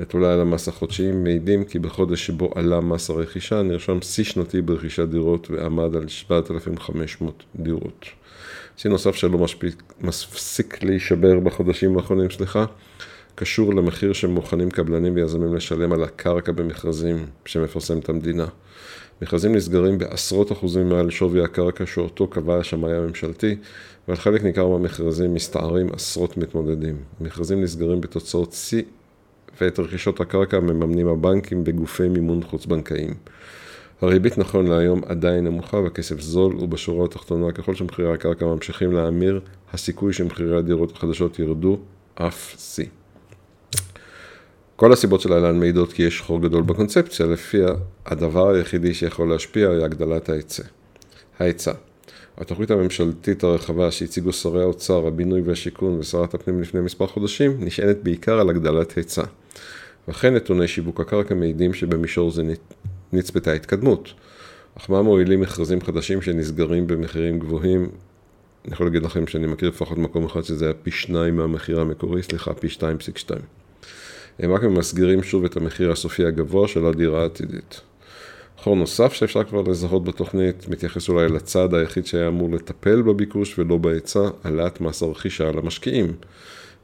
נתוני 0.00 0.26
על 0.26 0.40
המס 0.40 0.68
החודשיים 0.68 1.24
מעידים 1.24 1.64
כי 1.64 1.78
בחודש 1.78 2.26
שבו 2.26 2.50
עלה 2.54 2.80
מס 2.80 3.10
הרכישה 3.10 3.62
נרשם 3.62 4.02
שיא 4.02 4.24
שנתי 4.24 4.60
ברכישת 4.60 5.08
דירות 5.08 5.50
ועמד 5.50 5.96
על 5.96 6.08
7,500 6.08 7.42
דירות. 7.56 8.04
שיא 8.76 8.90
נוסף 8.90 9.14
שלא 9.14 9.46
מפסיק 10.00 10.82
להישבר 10.82 11.40
בחודשים 11.40 11.96
האחרונים, 11.96 12.30
סליחה, 12.30 12.64
קשור 13.34 13.74
למחיר 13.74 14.12
שמוכנים 14.12 14.70
קבלנים 14.70 15.14
ויזמים 15.14 15.54
לשלם 15.54 15.92
על 15.92 16.04
הקרקע 16.04 16.52
במכרזים 16.52 17.26
שמפרסמת 17.44 18.08
המדינה. 18.08 18.46
מכרזים 19.22 19.54
נסגרים 19.54 19.98
בעשרות 19.98 20.52
אחוזים 20.52 20.88
מעל 20.88 21.10
שווי 21.10 21.44
הקרקע 21.44 21.86
שאותו 21.86 22.26
קבע 22.26 22.58
השמאי 22.58 22.92
הממשלתי, 22.92 23.56
ועל 24.08 24.16
חלק 24.16 24.44
ניכר 24.44 24.68
מהמכרזים 24.68 25.34
מסתערים 25.34 25.88
עשרות 25.92 26.36
מתמודדים. 26.36 26.96
מכרזים 27.20 27.62
נסגרים 27.62 28.00
בתוצאות 28.00 28.52
שיא 28.52 28.82
ואת 29.60 29.78
רכישות 29.78 30.20
הקרקע 30.20 30.60
מממנים 30.60 31.08
הבנקים 31.08 31.64
בגופי 31.64 32.08
מימון 32.08 32.42
חוץ-בנקאיים. 32.42 33.14
הריבית 34.00 34.38
נכון 34.38 34.66
להיום 34.66 35.00
עדיין 35.06 35.44
נמוכה 35.44 35.76
והכסף 35.76 36.20
זול 36.20 36.56
ובשורה 36.56 37.04
התחתונה 37.04 37.52
ככל 37.52 37.74
שמחירי 37.74 38.12
הקרקע 38.12 38.46
ממשיכים 38.46 38.92
להאמיר, 38.92 39.40
הסיכוי 39.72 40.12
שמחירי 40.12 40.56
הדירות 40.56 40.92
החדשות 40.92 41.38
ירדו 41.38 41.78
אף 42.14 42.54
שיא. 42.58 42.99
כל 44.80 44.92
הסיבות 44.92 45.20
של 45.20 45.32
האילן 45.32 45.60
מעידות 45.60 45.92
כי 45.92 46.02
יש 46.02 46.20
חור 46.20 46.42
גדול 46.42 46.62
בקונספציה, 46.62 47.26
לפיה 47.26 47.68
הדבר 48.06 48.50
היחידי 48.50 48.94
שיכול 48.94 49.28
להשפיע 49.28 49.70
היא 49.70 49.84
הגדלת 49.84 50.28
ההיצע. 50.28 50.62
ההיצע. 51.38 51.72
התוכנית 52.38 52.70
הממשלתית 52.70 53.44
הרחבה 53.44 53.90
שהציגו 53.90 54.32
שרי 54.32 54.62
האוצר, 54.62 55.06
הבינוי 55.06 55.40
והשיכון 55.40 55.98
ושרת 55.98 56.34
הפנים 56.34 56.60
לפני 56.60 56.80
מספר 56.80 57.06
חודשים, 57.06 57.56
נשענת 57.64 57.96
בעיקר 58.02 58.40
על 58.40 58.50
הגדלת 58.50 58.96
היצע. 58.96 59.22
וכן 60.08 60.34
נתוני 60.34 60.68
שיווק 60.68 61.00
הקרקע 61.00 61.34
מעידים 61.34 61.74
שבמישור 61.74 62.30
זה 62.30 62.42
נצפתה 63.12 63.52
התקדמות. 63.52 64.12
אך 64.78 64.90
מה 64.90 65.02
מועילים 65.02 65.40
מכרזים 65.40 65.80
חדשים 65.80 66.22
שנסגרים 66.22 66.86
במחירים 66.86 67.38
גבוהים? 67.38 67.88
אני 68.64 68.72
יכול 68.72 68.86
להגיד 68.86 69.02
לכם 69.02 69.26
שאני 69.26 69.46
מכיר 69.46 69.68
לפחות 69.68 69.98
מקום 69.98 70.24
אחד 70.24 70.42
שזה 70.42 70.64
היה 70.64 70.74
פי 70.74 70.90
שניים 70.90 71.36
מהמחיר 71.36 71.80
המקורי, 71.80 72.22
סליחה, 72.22 72.54
פי 72.54 72.68
שתיים 72.68 72.98
פסיק 72.98 73.18
שתיים. 73.18 73.59
הם 74.38 74.52
רק 74.52 74.62
ממסגרים 74.62 75.22
שוב 75.22 75.44
את 75.44 75.56
המחיר 75.56 75.92
הסופי 75.92 76.26
הגבוה 76.26 76.68
של 76.68 76.86
הדירה 76.86 77.22
העתידית. 77.22 77.80
חור 78.56 78.76
נוסף 78.76 79.12
שאפשר 79.12 79.44
כבר 79.44 79.62
לזהות 79.62 80.04
בתוכנית, 80.04 80.68
מתייחס 80.68 81.08
אולי 81.08 81.28
לצעד 81.28 81.74
היחיד 81.74 82.06
שהיה 82.06 82.28
אמור 82.28 82.50
לטפל 82.50 83.02
בביקוש 83.02 83.58
ולא 83.58 83.76
בהיצע, 83.76 84.28
העלאת 84.44 84.80
מס 84.80 85.02
הרכישה 85.02 85.48
על 85.48 85.58
המשקיעים. 85.58 86.12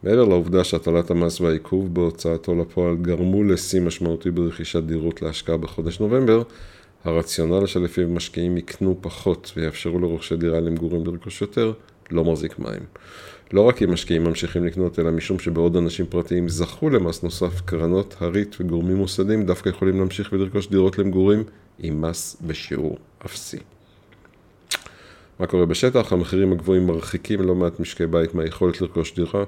מעבר 0.02 0.24
לעובדה 0.24 0.64
שהטלת 0.64 1.10
המס 1.10 1.40
והעיכוב 1.40 1.94
בהוצאתו 1.94 2.54
לפועל 2.54 2.96
גרמו 2.96 3.44
לשיא 3.44 3.80
משמעותי 3.80 4.30
ברכישת 4.30 4.82
דירות 4.82 5.22
להשקעה 5.22 5.56
בחודש 5.56 6.00
נובמבר, 6.00 6.42
הרציונל 7.04 7.66
שלפיו 7.66 8.08
משקיעים 8.08 8.56
יקנו 8.56 8.98
פחות 9.00 9.52
ויאפשרו 9.56 9.98
לרוכשי 9.98 10.36
דירה 10.36 10.60
למגורים 10.60 11.06
לרכוש 11.06 11.40
יותר, 11.40 11.72
לא 12.10 12.24
מחזיק 12.24 12.58
מים. 12.58 12.82
לא 13.52 13.60
רק 13.60 13.76
כי 13.76 13.86
משקיעים 13.86 14.24
ממשיכים 14.24 14.64
לקנות, 14.64 14.98
אלא 14.98 15.10
משום 15.10 15.38
שבעוד 15.38 15.76
אנשים 15.76 16.06
פרטיים 16.06 16.48
זכו 16.48 16.90
למס 16.90 17.22
נוסף, 17.22 17.60
קרנות, 17.60 18.16
הריט 18.20 18.56
וגורמים 18.60 18.96
מוסדים 18.96 19.46
דווקא 19.46 19.68
יכולים 19.68 19.98
להמשיך 19.98 20.32
ולרכוש 20.32 20.68
דירות 20.68 20.98
למגורים 20.98 21.44
עם 21.78 22.02
מס 22.02 22.36
בשיעור 22.46 22.98
אפסי. 23.26 23.58
מה 25.38 25.46
קורה 25.46 25.66
בשטח? 25.66 26.12
המחירים 26.12 26.52
הגבוהים 26.52 26.86
מרחיקים 26.86 27.42
לא 27.42 27.54
מעט 27.54 27.80
משקי 27.80 28.06
בית 28.06 28.34
מהיכולת 28.34 28.80
לרכוש 28.80 29.14
דירה, 29.14 29.44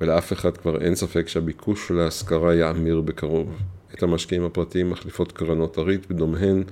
ולאף 0.00 0.32
אחד 0.32 0.56
כבר 0.56 0.80
אין 0.80 0.94
ספק 0.94 1.28
שהביקוש 1.28 1.90
להשכרה 1.90 2.54
יאמיר 2.54 3.00
בקרוב. 3.00 3.56
את 3.94 4.02
המשקיעים 4.02 4.44
הפרטיים 4.44 4.90
מחליפות 4.90 5.32
קרנות 5.32 5.78
הריט 5.78 6.06
בדומיהן, 6.06 6.62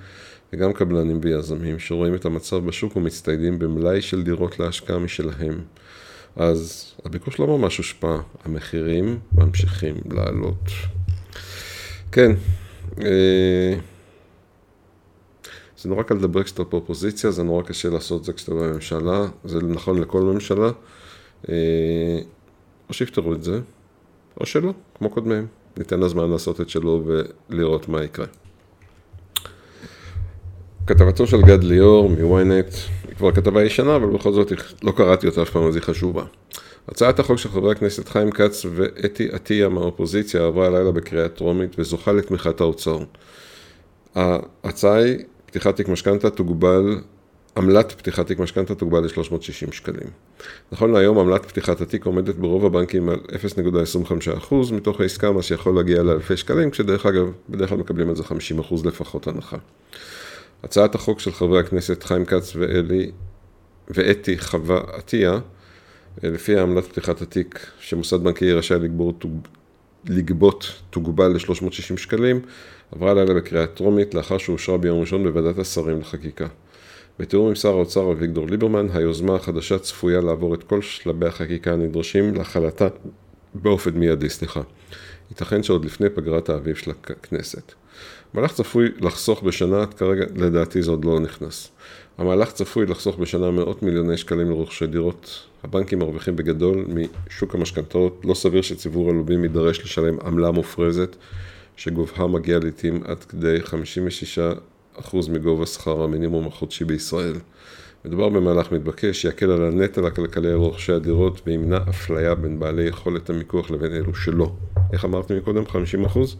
וגם 0.52 0.72
קבלנים 0.72 1.20
ויזמים 1.22 1.78
שרואים 1.78 2.14
את 2.14 2.24
המצב 2.24 2.56
בשוק 2.56 2.96
ומצטיידים 2.96 3.58
במלאי 3.58 4.02
של 4.02 4.22
דירות 4.22 4.58
להשקעה 4.58 4.98
משלהם. 4.98 5.60
אז 6.36 6.92
הביקוש 7.04 7.40
לא 7.40 7.46
ממש 7.58 7.78
הושפע, 7.78 8.16
המחירים 8.44 9.18
ממשיכים 9.32 9.94
לעלות. 10.10 10.70
כן, 12.12 12.30
אה, 13.00 13.74
זה 15.78 15.88
נורא 15.88 16.02
קל 16.02 16.14
לדבר 16.14 16.42
כשאתה 16.42 16.64
באופוזיציה, 16.64 17.30
זה 17.30 17.42
נורא 17.42 17.62
קשה 17.62 17.88
לעשות 17.88 18.20
את 18.20 18.24
זה 18.24 18.32
כשאתה 18.32 18.54
בממשלה, 18.54 19.26
זה 19.44 19.62
נכון 19.62 20.00
לכל 20.00 20.20
ממשלה. 20.20 20.70
אה, 21.48 22.18
או 22.88 22.94
שיפתרו 22.94 23.32
את 23.32 23.42
זה, 23.42 23.60
או 24.40 24.46
שלא, 24.46 24.72
כמו 24.98 25.10
קודמיהם. 25.10 25.46
ניתן 25.76 26.00
לזמן 26.00 26.30
לעשות 26.30 26.60
את 26.60 26.68
שלו 26.68 27.04
ולראות 27.50 27.88
מה 27.88 28.04
יקרה. 28.04 28.26
כתבתו 30.86 31.26
של 31.26 31.42
גד 31.42 31.64
ליאור 31.64 32.10
מוויינט, 32.10 32.74
היא 33.08 33.16
כבר 33.16 33.32
כתבה 33.32 33.64
ישנה, 33.64 33.96
אבל 33.96 34.06
בכל 34.06 34.32
זאת 34.32 34.52
לא 34.82 34.92
קראתי 34.92 35.26
אותה 35.26 35.42
אף 35.42 35.50
פעם, 35.50 35.66
אז 35.66 35.74
היא 35.76 35.82
חשובה. 35.82 36.24
הצעת 36.88 37.18
החוק 37.18 37.38
של 37.38 37.48
חברי 37.48 37.72
הכנסת 37.72 38.08
חיים 38.08 38.30
כץ 38.30 38.66
ואתי 38.74 39.28
עטיה 39.32 39.68
מהאופוזיציה 39.68 40.46
עברה 40.46 40.66
הלילה 40.66 40.90
בקריאה 40.90 41.28
טרומית 41.28 41.76
וזוכה 41.78 42.12
לתמיכת 42.12 42.60
האוצר. 42.60 42.98
ההצעה 44.14 44.94
היא, 44.96 45.18
פתיחת 45.46 45.76
תיק 45.76 45.88
משכנתה 45.88 46.30
תוגבל 46.30 46.98
עמלת 47.56 47.92
פתיחת 47.92 48.26
תיק 48.26 48.38
משכנתה 48.38 48.74
תוגבל 48.74 49.00
ל-360 49.04 49.72
שקלים. 49.72 50.08
נכון 50.72 50.92
להיום 50.92 51.18
עמלת 51.18 51.46
פתיחת 51.46 51.80
התיק 51.80 52.06
עומדת 52.06 52.34
ברוב 52.34 52.66
הבנקים 52.66 53.08
על 53.08 53.18
0.25% 54.50 54.54
מתוך 54.72 55.00
העסקה, 55.00 55.32
מה 55.32 55.42
שיכול 55.42 55.74
להגיע 55.74 56.02
לאלפי 56.02 56.36
שקלים, 56.36 56.70
כשדרך 56.70 57.06
אגב, 57.06 57.30
בדרך 57.48 57.68
כלל 57.68 57.78
מקבלים 57.78 58.08
על 58.08 58.16
זה 58.16 58.22
50% 58.22 58.34
לפחות 58.84 59.26
הנחה. 59.26 59.56
הצעת 60.62 60.94
החוק 60.94 61.20
של 61.20 61.32
חברי 61.32 61.60
הכנסת 61.60 62.02
חיים 62.02 62.24
כץ 62.24 62.56
ואלי 62.56 63.10
ואתי 63.88 64.38
חווה 64.38 64.80
עטיה, 64.92 65.38
לפי 66.22 66.58
עמלת 66.58 66.84
פתיחת 66.84 67.22
התיק 67.22 67.66
שמוסד 67.80 68.24
בנקאי 68.24 68.52
רשאי 68.52 68.78
לגבות, 68.78 69.24
לגבות 70.08 70.72
תוגבל 70.90 71.28
ל-360 71.28 71.96
שקלים, 71.96 72.40
עברה 72.92 73.14
לילה 73.14 73.34
בקריאה 73.34 73.66
טרומית 73.66 74.14
לאחר 74.14 74.38
שאושרה 74.38 74.78
ביום 74.78 75.00
ראשון 75.00 75.22
בוועדת 75.24 75.58
השרים 75.58 76.00
לחקיקה. 76.00 76.46
בתיאום 77.18 77.48
עם 77.48 77.54
שר 77.54 77.68
האוצר 77.68 78.12
אביגדור 78.12 78.46
ליברמן, 78.46 78.86
היוזמה 78.92 79.34
החדשה 79.34 79.78
צפויה 79.78 80.20
לעבור 80.20 80.54
את 80.54 80.62
כל 80.62 80.82
שלבי 80.82 81.26
החקיקה 81.26 81.72
הנדרשים 81.72 82.34
להחלתה 82.34 82.88
באופן 83.54 83.90
מיידי, 83.90 84.28
סליחה. 84.28 84.60
ייתכן 85.30 85.62
שעוד 85.62 85.84
לפני 85.84 86.10
פגרת 86.10 86.48
האביב 86.48 86.76
של 86.76 86.90
הכנסת. 86.90 87.72
המהלך 88.36 88.52
צפוי 88.52 88.88
לחסוך 89.00 89.42
בשנה, 89.42 89.86
כרגע 89.86 90.24
לדעתי 90.34 90.82
זה 90.82 90.90
עוד 90.90 91.04
לא 91.04 91.20
נכנס. 91.20 91.70
המהלך 92.18 92.52
צפוי 92.52 92.86
לחסוך 92.86 93.18
בשנה 93.18 93.50
מאות 93.50 93.82
מיליוני 93.82 94.16
שקלים 94.16 94.50
לרוכשי 94.50 94.86
דירות. 94.86 95.42
הבנקים 95.64 95.98
מרוויחים 95.98 96.36
בגדול 96.36 96.86
משוק 96.88 97.54
המשכנתאות, 97.54 98.20
לא 98.24 98.34
סביר 98.34 98.62
שציבור 98.62 99.10
הלווים 99.10 99.42
יידרש 99.42 99.80
לשלם 99.80 100.20
עמלה 100.20 100.50
מופרזת, 100.50 101.16
שגובהה 101.76 102.26
מגיע 102.26 102.58
לעיתים 102.58 103.02
עד 103.04 103.24
כדי 103.24 103.60
56 103.60 104.38
אחוז 105.00 105.28
מגובה 105.28 105.66
שכר 105.66 106.02
המינימום 106.02 106.46
החודשי 106.46 106.84
בישראל. 106.84 107.36
מדובר 108.04 108.28
במהלך 108.28 108.72
מתבקש, 108.72 109.22
שיקל 109.22 109.50
על 109.50 109.62
הנטל 109.62 110.06
הכלכלי 110.06 110.48
על 110.48 110.54
רוכשי 110.54 110.92
הדירות 110.92 111.40
וימנע 111.46 111.78
אפליה 111.88 112.34
בין 112.34 112.58
בעלי 112.58 112.84
יכולת 112.84 113.30
המיקוח 113.30 113.70
לבין 113.70 113.92
אלו 113.92 114.14
שלא. 114.14 114.52
איך 114.92 115.04
אמרתי 115.04 115.34
מקודם? 115.34 115.66
50 115.66 116.04
אחוז? 116.04 116.36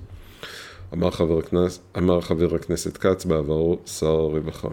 אמר 0.93 1.11
חבר, 1.11 1.39
הכנסת, 1.39 1.81
אמר 1.99 2.21
חבר 2.21 2.55
הכנסת 2.55 2.97
כץ 2.97 3.25
בעברו 3.25 3.79
שר 3.87 4.07
הרווחה. 4.07 4.69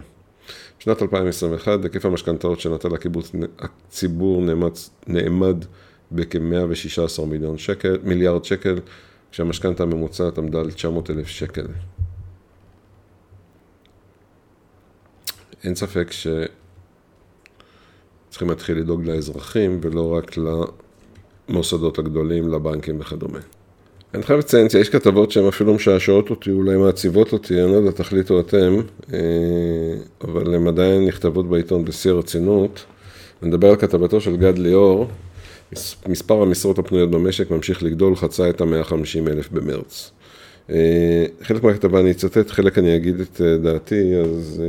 בשנת 0.79 1.01
2021 1.01 1.83
היקף 1.83 2.05
המשכנתאות 2.05 2.59
שנתן 2.59 2.93
הקיבוץ 2.93 3.31
הציבור 3.59 4.41
נעמד, 4.41 4.71
נעמד 5.07 5.65
בכ-116 6.11 7.25
מיליון 7.25 7.57
שקל, 7.57 7.97
מיליארד 8.03 8.45
שקל, 8.45 8.79
כשהמשכנתה 9.31 9.83
הממוצעת 9.83 10.37
עמדה 10.37 10.59
על 10.59 10.71
900 10.71 11.09
אלף 11.09 11.27
שקל. 11.27 11.67
אין 15.63 15.75
ספק 15.75 16.11
שצריכים 16.11 16.39
להתחיל 18.49 18.77
לדאוג 18.77 19.05
לאזרחים 19.05 19.79
ולא 19.81 20.17
רק 20.17 20.31
למוסדות 21.49 21.99
הגדולים, 21.99 22.49
לבנקים 22.49 22.99
וכדומה. 22.99 23.39
אני 24.13 24.23
חייב 24.23 24.39
לציין 24.39 24.69
שיש 24.69 24.89
כתבות 24.89 25.31
שהן 25.31 25.47
אפילו 25.47 25.73
משעשעות 25.73 26.29
אותי, 26.29 26.51
אולי 26.51 26.77
מעציבות 26.77 27.33
אותי, 27.33 27.61
אני 27.63 27.71
לא 27.71 27.75
יודע, 27.77 27.91
תחליטו 27.91 28.39
אתם, 28.39 28.81
אה, 29.13 29.19
אבל 30.21 30.55
הן 30.55 30.67
עדיין 30.67 31.05
נכתבות 31.05 31.49
בעיתון 31.49 31.85
בשיא 31.85 32.11
הרצינות. 32.11 32.85
אני 33.41 33.49
מדבר 33.49 33.69
על 33.69 33.75
כתבתו 33.75 34.21
של 34.21 34.37
גד 34.37 34.57
ליאור, 34.57 35.07
מספר 36.07 36.41
המשרות 36.41 36.79
הפנויות 36.79 37.11
במשק 37.11 37.51
ממשיך 37.51 37.83
לגדול, 37.83 38.15
חצה 38.15 38.49
את 38.49 38.61
ה-150 38.61 39.27
אלף 39.27 39.49
במרץ. 39.51 40.11
אה, 40.69 41.25
חלק 41.41 41.63
מהכתבה 41.63 41.99
אני 41.99 42.11
אצטט, 42.11 42.49
חלק 42.49 42.77
אני 42.77 42.95
אגיד 42.95 43.19
את 43.19 43.41
אה, 43.41 43.57
דעתי, 43.57 44.15
אז 44.15 44.63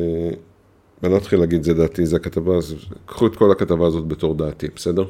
ואני 1.02 1.12
לא 1.12 1.18
אתחיל 1.18 1.40
להגיד 1.40 1.62
זה 1.62 1.74
דעתי, 1.74 2.06
זה 2.06 2.16
הכתבה, 2.16 2.56
אז 2.56 2.74
קחו 3.06 3.26
את 3.26 3.36
כל 3.36 3.50
הכתבה 3.50 3.86
הזאת 3.86 4.08
בתור 4.08 4.34
דעתי, 4.34 4.66
בסדר? 4.76 5.04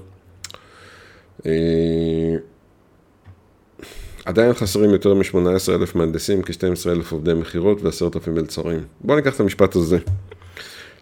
עדיין 4.25 4.53
חסרים 4.53 4.91
יותר 4.91 5.15
מ-18,000 5.15 5.91
מהנדסים, 5.95 6.43
כ-12,000 6.43 7.13
עובדי 7.13 7.35
מכירות 7.35 7.83
ו-10,000 7.83 8.31
מלצרים. 8.31 8.81
בואו 9.01 9.17
ניקח 9.17 9.35
את 9.35 9.41
המשפט 9.41 9.77
הזה. 9.77 9.99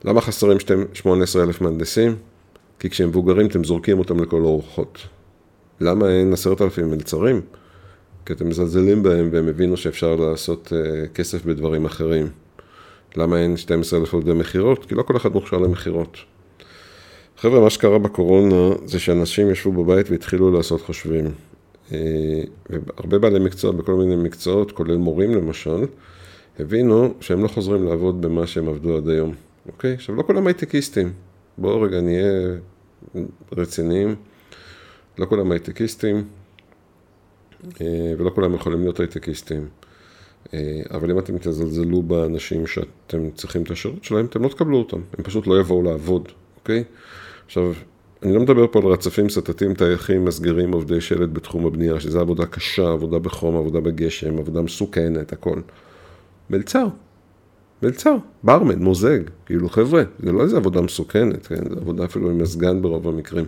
למה 0.04 0.20
חסרים 0.20 0.58
18,000 0.92 1.60
מהנדסים? 1.60 2.16
כי 2.78 2.90
כשהם 2.90 3.08
מבוגרים 3.08 3.46
אתם 3.46 3.64
זורקים 3.64 3.98
אותם 3.98 4.22
לכל 4.22 4.40
אורחות. 4.40 4.98
למה 5.80 6.08
אין 6.08 6.32
10,000 6.32 6.90
מלצרים? 6.90 7.40
כי 8.26 8.32
אתם 8.32 8.48
מזלזלים 8.48 9.02
בהם 9.02 9.28
והם 9.32 9.48
הבינו 9.48 9.76
שאפשר 9.76 10.16
לעשות 10.16 10.72
uh, 10.72 11.08
כסף 11.14 11.44
בדברים 11.44 11.84
אחרים. 11.84 12.28
למה 13.16 13.38
אין 13.38 13.56
12,000 13.56 14.14
עובדי 14.14 14.32
מכירות? 14.32 14.84
כי 14.84 14.94
לא 14.94 15.02
כל 15.02 15.16
אחד 15.16 15.32
מוכשר 15.32 15.58
למכירות. 15.58 16.16
חבר'ה, 17.38 17.60
מה 17.60 17.70
שקרה 17.70 17.98
בקורונה 17.98 18.74
זה 18.84 18.98
שאנשים 18.98 19.50
ישבו 19.50 19.84
בבית 19.84 20.10
והתחילו 20.10 20.50
לעשות 20.50 20.80
חושבים. 20.80 21.24
אה, 21.92 22.42
והרבה 22.70 23.18
בעלי 23.18 23.38
מקצוע 23.38 23.72
בכל 23.72 23.94
מיני 23.94 24.16
מקצועות, 24.16 24.72
כולל 24.72 24.96
מורים 24.96 25.30
למשל, 25.30 25.84
הבינו 26.58 27.14
שהם 27.20 27.42
לא 27.42 27.48
חוזרים 27.48 27.84
לעבוד 27.84 28.22
במה 28.22 28.46
שהם 28.46 28.68
עבדו 28.68 28.96
עד 28.96 29.08
היום, 29.08 29.34
אוקיי? 29.66 29.92
עכשיו, 29.92 30.14
לא 30.14 30.22
כולם 30.22 30.46
הייטקיסטים. 30.46 31.12
בואו 31.58 31.80
רגע 31.80 32.00
נהיה 32.00 32.56
רציניים. 33.52 34.16
לא 35.18 35.26
כולם 35.26 35.52
הייטקיסטים, 35.52 36.24
אה, 37.80 38.12
ולא 38.18 38.30
כולם 38.30 38.54
יכולים 38.54 38.80
להיות 38.80 39.00
הייטקיסטים. 39.00 39.68
אה, 40.54 40.82
אבל 40.90 41.10
אם 41.10 41.18
אתם 41.18 41.38
תזלזלו 41.38 42.02
באנשים 42.02 42.66
שאתם 42.66 43.30
צריכים 43.30 43.62
את 43.62 43.70
השירות 43.70 44.04
שלהם, 44.04 44.26
אתם 44.26 44.42
לא 44.42 44.48
תקבלו 44.48 44.78
אותם, 44.78 45.00
הם 45.18 45.24
פשוט 45.24 45.46
לא 45.46 45.60
יבואו 45.60 45.82
לעבוד, 45.82 46.28
אוקיי? 46.56 46.84
עכשיו, 47.46 47.72
אני 48.22 48.34
לא 48.34 48.40
מדבר 48.40 48.66
פה 48.70 48.78
על 48.78 48.84
רצפים, 48.84 49.28
סטטים, 49.28 49.74
טייחים, 49.74 50.24
מסגרים, 50.24 50.72
עובדי 50.72 51.00
שלט 51.00 51.28
בתחום 51.32 51.66
הבנייה, 51.66 52.00
שזה 52.00 52.20
עבודה 52.20 52.46
קשה, 52.46 52.92
עבודה 52.92 53.18
בחום, 53.18 53.56
עבודה 53.56 53.80
בגשם, 53.80 54.38
עבודה 54.38 54.62
מסוכנת, 54.62 55.32
הכל. 55.32 55.60
מלצר, 56.50 56.86
מלצר, 57.82 58.16
ברמן, 58.42 58.78
מוזג, 58.78 59.20
כאילו 59.46 59.68
חבר'ה, 59.68 60.02
זה 60.22 60.32
לא 60.32 60.42
איזה 60.42 60.56
עבודה 60.56 60.80
מסוכנת, 60.80 61.46
כן? 61.46 61.68
זה 61.70 61.76
עבודה 61.80 62.04
אפילו 62.04 62.30
עם 62.30 62.38
מזגן 62.38 62.82
ברוב 62.82 63.08
המקרים. 63.08 63.44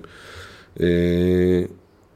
אה, 0.81 1.63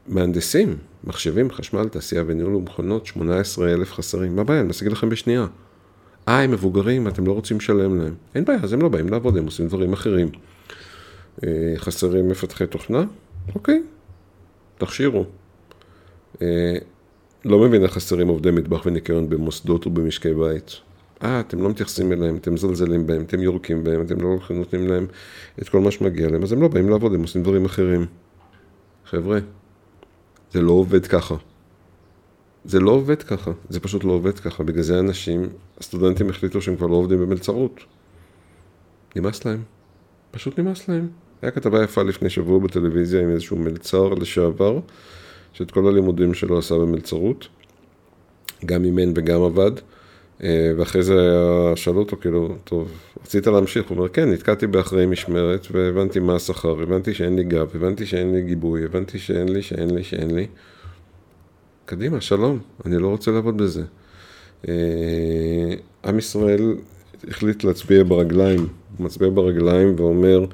מהנדסים, 0.07 0.77
מחשבים, 1.03 1.51
חשמל, 1.51 1.87
תעשייה 1.87 2.23
וניהול 2.27 2.55
ומכונות, 2.55 3.05
18 3.05 3.73
אלף 3.73 3.93
חסרים. 3.93 4.35
מה 4.35 4.41
הבעיה? 4.41 4.59
אני 4.59 4.69
משיג 4.69 4.87
לכם 4.87 5.09
בשנייה. 5.09 5.45
אה, 6.27 6.41
הם 6.41 6.51
מבוגרים, 6.51 7.07
אתם 7.07 7.27
לא 7.27 7.31
רוצים 7.31 7.57
לשלם 7.57 8.01
להם. 8.01 8.13
אין 8.35 8.45
בעיה, 8.45 8.59
אז 8.63 8.73
הם 8.73 8.81
לא 8.81 8.89
באים 8.89 9.09
לעבוד, 9.09 9.37
הם 9.37 9.45
עושים 9.45 9.67
דברים 9.67 9.93
אחרים. 9.93 10.29
אה, 11.43 11.73
חסרים 11.77 12.27
מפתחי 12.27 12.67
תוכנה? 12.67 13.03
אוקיי, 13.55 13.83
תכשירו. 14.77 15.25
אה, 16.41 16.75
לא 17.45 17.59
מבין 17.59 17.83
איך 17.83 17.93
חסרים 17.93 18.27
עובדי 18.27 18.51
מטבח 18.51 18.85
וניקיון 18.85 19.29
במוסדות 19.29 19.87
ובמשקי 19.87 20.33
בית. 20.33 20.75
אה, 21.23 21.39
אתם 21.39 21.61
לא 21.61 21.69
מתייחסים 21.69 22.11
אליהם, 22.11 22.35
אתם 22.35 22.53
מזלזלים 22.53 23.07
בהם, 23.07 23.21
אתם 23.21 23.39
יורקים 23.39 23.83
בהם, 23.83 24.01
אתם 24.01 24.21
לא 24.21 24.37
נותנים 24.49 24.87
להם 24.87 25.07
את 25.61 25.69
כל 25.69 25.79
מה 25.79 25.91
שמגיע 25.91 26.29
להם, 26.29 26.43
אז 26.43 26.51
הם 26.51 26.61
לא 26.61 26.67
באים 26.67 26.89
לעבוד, 26.89 27.13
הם 27.13 27.21
עושים 27.21 27.43
דברים 27.43 27.65
אחרים. 27.65 28.05
חבר'ה, 29.05 29.39
זה 30.51 30.61
לא 30.61 30.71
עובד 30.71 31.07
ככה. 31.07 31.35
זה 32.65 32.79
לא 32.79 32.91
עובד 32.91 33.23
ככה, 33.23 33.51
זה 33.69 33.79
פשוט 33.79 34.03
לא 34.03 34.11
עובד 34.11 34.39
ככה. 34.39 34.63
בגלל 34.63 34.81
זה 34.81 34.99
אנשים, 34.99 35.49
הסטודנטים 35.77 36.29
החליטו 36.29 36.61
שהם 36.61 36.75
כבר 36.75 36.87
לא 36.87 36.95
עובדים 36.95 37.21
במלצרות. 37.21 37.79
נמאס 39.15 39.45
להם. 39.45 39.63
פשוט 40.31 40.59
נמאס 40.59 40.89
להם. 40.89 41.07
היה 41.41 41.51
כתבה 41.51 41.83
יפה 41.83 42.03
לפני 42.03 42.29
שבוע 42.29 42.59
בטלוויזיה 42.59 43.21
עם 43.21 43.29
איזשהו 43.29 43.57
מלצר 43.57 44.13
לשעבר, 44.13 44.79
שאת 45.53 45.71
כל 45.71 45.87
הלימודים 45.87 46.33
שלו 46.33 46.57
עשה 46.57 46.75
במלצרות. 46.75 47.47
גם 48.65 48.83
אימן 48.83 49.11
וגם 49.15 49.41
עבד. 49.41 49.71
אה, 50.43 50.71
ואחרי 50.77 51.03
זה 51.03 51.15
שאלו 51.75 51.99
אותו, 51.99 52.17
כאילו, 52.17 52.55
טוב, 52.63 52.91
רצית 53.23 53.47
להמשיך? 53.47 53.89
הוא 53.89 53.97
אומר, 53.97 54.09
כן, 54.09 54.31
נתקעתי 54.31 54.67
באחרי 54.67 55.05
משמרת, 55.05 55.67
והבנתי 55.71 56.19
מה 56.19 56.35
השכר, 56.35 56.81
הבנתי 56.81 57.13
שאין 57.13 57.35
לי 57.35 57.43
גב, 57.43 57.71
הבנתי 57.75 58.05
שאין 58.05 58.35
לי 58.35 58.41
גיבוי, 58.41 58.85
הבנתי 58.85 59.19
שאין 59.19 59.49
לי, 59.49 59.61
שאין 59.61 59.95
לי, 59.95 60.03
שאין 60.03 60.35
לי. 60.35 60.47
קדימה, 61.85 62.21
שלום, 62.21 62.59
אני 62.85 62.97
לא 62.97 63.07
רוצה 63.07 63.31
לעבוד 63.31 63.57
בזה. 63.57 63.83
אה, 64.67 64.73
עם 66.05 66.17
ישראל 66.17 66.75
החליט 67.27 67.63
להצביע 67.63 68.03
ברגליים, 68.03 68.67
מצביע 68.99 69.29
ברגליים 69.29 69.95
ואומר, 69.97 70.45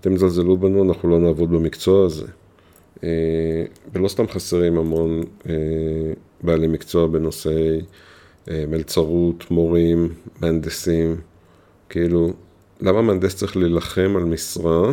אתם 0.00 0.16
זלזלו 0.16 0.56
בנו, 0.56 0.84
אנחנו 0.84 1.10
לא 1.10 1.18
נעבוד 1.18 1.50
במקצוע 1.50 2.06
הזה. 2.06 2.26
אה, 3.04 3.64
ולא 3.92 4.08
סתם 4.08 4.28
חסרים 4.28 4.78
המון 4.78 5.22
בעלי 6.42 6.66
מקצוע 6.66 7.06
בנושאי... 7.06 7.80
אה, 8.50 8.64
מלצרות, 8.68 9.50
מורים, 9.50 10.14
מהנדסים, 10.40 11.16
כאילו, 11.88 12.32
למה 12.80 13.02
מהנדס 13.02 13.36
צריך 13.36 13.56
להילחם 13.56 14.14
על 14.16 14.24
משרה 14.24 14.92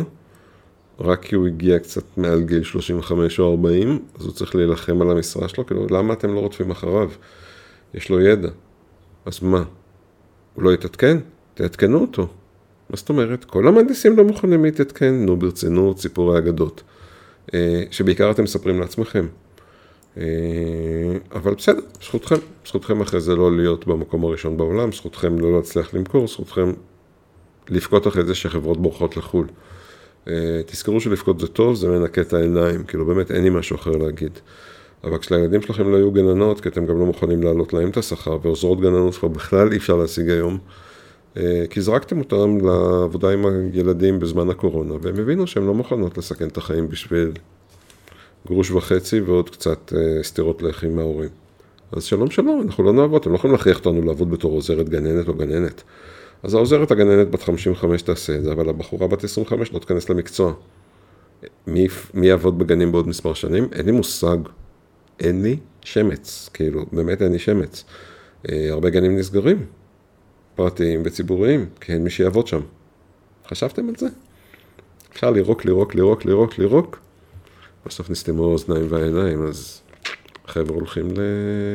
רק 1.00 1.22
כי 1.22 1.34
הוא 1.34 1.46
הגיע 1.46 1.78
קצת 1.78 2.04
מעל 2.16 2.42
גיל 2.42 2.62
35 2.62 3.40
או 3.40 3.50
40, 3.50 3.98
אז 4.18 4.24
הוא 4.24 4.32
צריך 4.32 4.54
להילחם 4.54 5.02
על 5.02 5.10
המשרה 5.10 5.48
שלו? 5.48 5.66
כאילו, 5.66 5.86
למה 5.90 6.14
אתם 6.14 6.34
לא 6.34 6.40
רודפים 6.40 6.70
אחריו? 6.70 7.10
יש 7.94 8.10
לו 8.10 8.20
ידע. 8.20 8.48
אז 9.24 9.42
מה? 9.42 9.64
הוא 10.54 10.64
לא 10.64 10.74
יתעדכן? 10.74 11.18
תעדכנו 11.54 12.00
אותו. 12.00 12.28
מה 12.90 12.96
זאת 12.96 13.08
אומרת? 13.08 13.44
כל 13.44 13.68
המהנדסים 13.68 14.16
לא 14.16 14.24
מוכנים 14.24 14.64
להתעדכן, 14.64 15.14
נו 15.14 15.36
ברצינות, 15.36 15.98
סיפורי 15.98 16.38
אגדות. 16.38 16.82
אה, 17.54 17.82
שבעיקר 17.90 18.30
אתם 18.30 18.42
מספרים 18.42 18.80
לעצמכם. 18.80 19.26
אה, 20.18 20.24
אבל 21.32 21.54
בסדר, 21.54 21.80
זכותכם, 22.02 22.36
זכותכם 22.66 23.00
אחרי 23.00 23.20
זה 23.20 23.36
לא 23.36 23.56
להיות 23.56 23.86
במקום 23.86 24.24
הראשון 24.24 24.56
בעולם, 24.56 24.92
זכותכם 24.92 25.38
לא 25.38 25.56
להצליח 25.56 25.94
למכור, 25.94 26.28
זכותכם 26.28 26.72
לבכות 27.68 28.06
אחרי 28.06 28.24
זה 28.24 28.34
שחברות 28.34 28.82
בורחות 28.82 29.16
לחו"ל. 29.16 29.46
אה, 30.28 30.60
תזכרו 30.66 31.00
שלבכות 31.00 31.40
זה 31.40 31.46
טוב, 31.46 31.74
זה 31.74 31.88
מנקה 31.88 32.20
את 32.20 32.32
העיניים, 32.32 32.84
כאילו 32.84 33.06
באמת 33.06 33.30
אין 33.30 33.42
לי 33.42 33.50
משהו 33.50 33.76
אחר 33.76 33.90
להגיד. 33.90 34.38
אבל 35.04 35.18
כשלילדים 35.18 35.62
שלכם 35.62 35.90
לא 35.90 35.96
יהיו 35.96 36.12
גננות, 36.12 36.60
כי 36.60 36.68
אתם 36.68 36.86
גם 36.86 36.98
לא 36.98 37.06
מוכנים 37.06 37.42
להעלות 37.42 37.72
להם 37.72 37.88
את 37.88 37.96
השכר, 37.96 38.38
ועוזרות 38.42 38.80
גננות 38.80 39.14
כבר 39.14 39.28
בכלל 39.28 39.72
אי 39.72 39.76
אפשר 39.76 39.96
להשיג 39.96 40.30
היום, 40.30 40.58
כי 41.70 41.80
זרקתם 41.80 42.18
אותם 42.18 42.58
לעבודה 42.66 43.30
עם 43.30 43.46
הילדים 43.46 44.18
בזמן 44.18 44.50
הקורונה, 44.50 44.94
והם 45.02 45.20
הבינו 45.20 45.46
שהן 45.46 45.66
לא 45.66 45.74
מוכנות 45.74 46.18
לסכן 46.18 46.48
את 46.48 46.56
החיים 46.56 46.88
בשביל 46.88 47.32
גרוש 48.46 48.70
וחצי 48.70 49.20
ועוד 49.20 49.50
קצת 49.50 49.92
אה, 49.96 50.22
סטירות 50.22 50.62
לחי 50.62 50.86
מההורים. 50.86 51.28
אז 51.92 52.04
שלום 52.04 52.30
שלום, 52.30 52.62
אנחנו 52.66 52.84
לא 52.84 52.92
נעבוד, 52.92 53.20
אתם 53.20 53.30
לא 53.30 53.36
יכולים 53.36 53.56
להכריח 53.56 53.78
אותנו 53.78 54.02
לעבוד 54.02 54.30
בתור 54.30 54.52
עוזרת 54.52 54.88
גננת 54.88 55.28
או 55.28 55.34
גננת. 55.34 55.82
אז 56.42 56.54
העוזרת 56.54 56.90
הגננת 56.90 57.30
בת 57.30 57.42
55 57.42 58.02
תעשה 58.02 58.34
את 58.34 58.42
זה, 58.42 58.52
אבל 58.52 58.68
הבחורה 58.68 59.06
בת 59.06 59.24
25 59.24 59.72
לא 59.72 59.78
תיכנס 59.78 60.10
למקצוע. 60.10 60.52
מי, 61.66 61.86
מי 62.14 62.26
יעבוד 62.26 62.58
בגנים 62.58 62.92
בעוד 62.92 63.08
מספר 63.08 63.34
שנים? 63.34 63.68
אין 63.72 63.86
לי 63.86 63.92
מושג. 63.92 64.36
אין 65.20 65.42
לי 65.42 65.56
שמץ, 65.80 66.50
כאילו, 66.54 66.86
באמת 66.92 67.22
אין 67.22 67.32
לי 67.32 67.38
שמץ. 67.38 67.84
אה, 68.48 68.68
הרבה 68.70 68.90
גנים 68.90 69.16
נסגרים, 69.16 69.66
פרטיים 70.56 71.02
וציבוריים, 71.04 71.66
כי 71.80 71.92
אין 71.92 72.04
מי 72.04 72.10
שיעבוד 72.10 72.46
שם. 72.46 72.60
חשבתם 73.48 73.88
על 73.88 73.94
זה? 73.98 74.06
אפשר 75.12 75.30
לירוק, 75.30 75.64
לירוק, 75.64 75.94
לירוק, 75.94 76.24
לירוק, 76.24 76.58
לירוק, 76.58 76.98
בסוף 77.86 78.10
נסתמו 78.10 78.44
האוזניים 78.44 78.86
והעיניים, 78.88 79.46
אז 79.46 79.80
החבר'ה 80.44 80.76
הולכים 80.76 81.08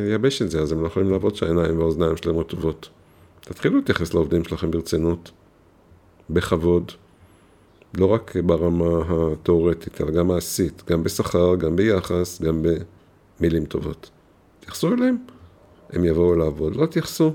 לייבש 0.07 0.41
את 0.41 0.51
זה, 0.51 0.61
אז 0.61 0.71
הם 0.71 0.81
לא 0.81 0.87
יכולים 0.87 1.11
לעבוד 1.11 1.35
שהעיניים 1.35 1.79
והאוזניים 1.79 2.17
שלהם 2.17 2.37
רטובות. 2.37 2.89
תתחילו 3.41 3.75
להתייחס 3.75 4.13
לעובדים 4.13 4.43
שלכם 4.43 4.71
ברצינות, 4.71 5.31
בכבוד, 6.29 6.91
לא 7.97 8.05
רק 8.05 8.35
ברמה 8.45 9.03
התאורטית, 9.09 10.01
אלא 10.01 10.11
גם 10.11 10.27
מעשית, 10.27 10.83
גם 10.89 11.03
בשכר, 11.03 11.55
גם 11.55 11.75
ביחס, 11.75 12.41
גם 12.41 12.61
במילים 13.39 13.65
טובות. 13.65 14.09
תתייחסו 14.59 14.93
אליהם, 14.93 15.17
הם 15.89 16.05
יבואו 16.05 16.35
לעבוד, 16.35 16.75
לא 16.75 16.85
תתייחסו, 16.85 17.33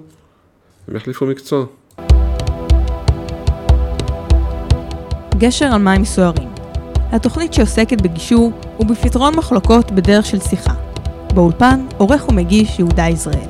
הם 0.88 0.96
יחליפו 0.96 1.27
מקצוע. 1.27 1.64
גשר 5.38 5.66
על 5.66 5.83
מים 5.83 6.05
סוערים 6.05 6.49
התוכנית 7.12 7.55
שעוסקת 7.55 8.01
בגישור 8.01 8.53
ובפתרון 8.81 9.37
מחלוקות 9.37 9.92
בדרך 9.92 10.27
של 10.27 10.40
שיחה. 10.40 10.72
באולפן, 11.35 11.87
עורך 11.99 12.29
ומגיש 12.29 12.79
יהודה 12.79 13.03
יזרעאל. 13.09 13.49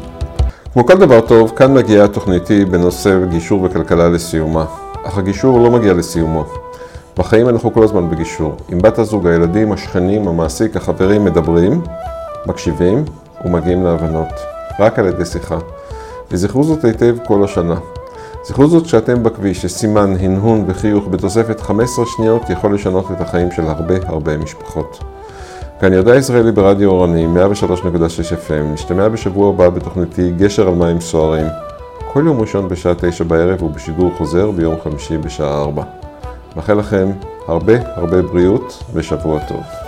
כמו 0.72 0.86
כל 0.86 0.98
דבר 0.98 1.20
טוב, 1.20 1.52
כאן 1.56 1.74
מגיעה 1.74 2.04
התוכניתי 2.04 2.64
בנושא 2.64 3.26
גישור 3.30 3.62
וכלכלה 3.62 4.08
לסיומה. 4.08 4.64
אך 5.04 5.18
הגישור 5.18 5.60
לא 5.60 5.70
מגיע 5.70 5.94
לסיומו. 5.94 6.44
בחיים 7.16 7.48
אנחנו 7.48 7.72
כל 7.72 7.82
הזמן 7.82 8.10
בגישור. 8.10 8.56
עם 8.68 8.78
בת 8.78 8.98
הזוג, 8.98 9.26
הילדים, 9.26 9.72
השכנים, 9.72 10.28
המעסיק, 10.28 10.76
החברים 10.76 11.24
מדברים, 11.24 11.82
מקשיבים 12.46 13.04
ומגיעים 13.44 13.84
להבנות. 13.84 14.32
רק 14.80 14.98
על 14.98 15.06
ידי 15.06 15.24
שיחה. 15.24 15.58
וזכרו 16.30 16.64
זאת 16.64 16.84
היטב 16.84 17.16
כל 17.26 17.44
השנה. 17.44 17.76
זכרו 18.44 18.66
זאת 18.66 18.86
שאתם 18.86 19.22
בכביש, 19.22 19.62
שסימן, 19.62 20.16
הנהון 20.20 20.64
וחיוך 20.66 21.04
בתוספת 21.10 21.60
15 21.60 22.04
שניות 22.06 22.50
יכול 22.50 22.74
לשנות 22.74 23.10
את 23.10 23.20
החיים 23.20 23.50
של 23.52 23.62
הרבה 23.62 23.94
הרבה 24.06 24.36
משפחות. 24.36 25.04
כאן 25.80 25.92
יהודה 25.92 26.16
ישראלי 26.16 26.52
ברדיו 26.52 26.90
אורני, 26.90 27.26
103.6 27.26 27.30
FM, 28.48 28.62
נשתמע 28.72 29.08
בשבוע 29.08 29.48
הבא 29.48 29.68
בתוכניתי 29.68 30.32
גשר 30.36 30.68
על 30.68 30.74
מים 30.74 31.00
סוערים. 31.00 31.46
כל 32.12 32.22
יום 32.26 32.40
ראשון 32.40 32.68
בשעה 32.68 32.94
9 32.94 33.24
בערב 33.24 33.62
ובשידור 33.62 34.10
חוזר 34.18 34.50
ביום 34.50 34.74
חמישי 34.84 35.18
בשעה 35.18 35.60
4. 35.60 35.82
מאחל 36.56 36.74
לכם 36.74 37.10
הרבה 37.46 37.74
הרבה 37.94 38.22
בריאות 38.22 38.84
ושבוע 38.94 39.38
טוב. 39.48 39.85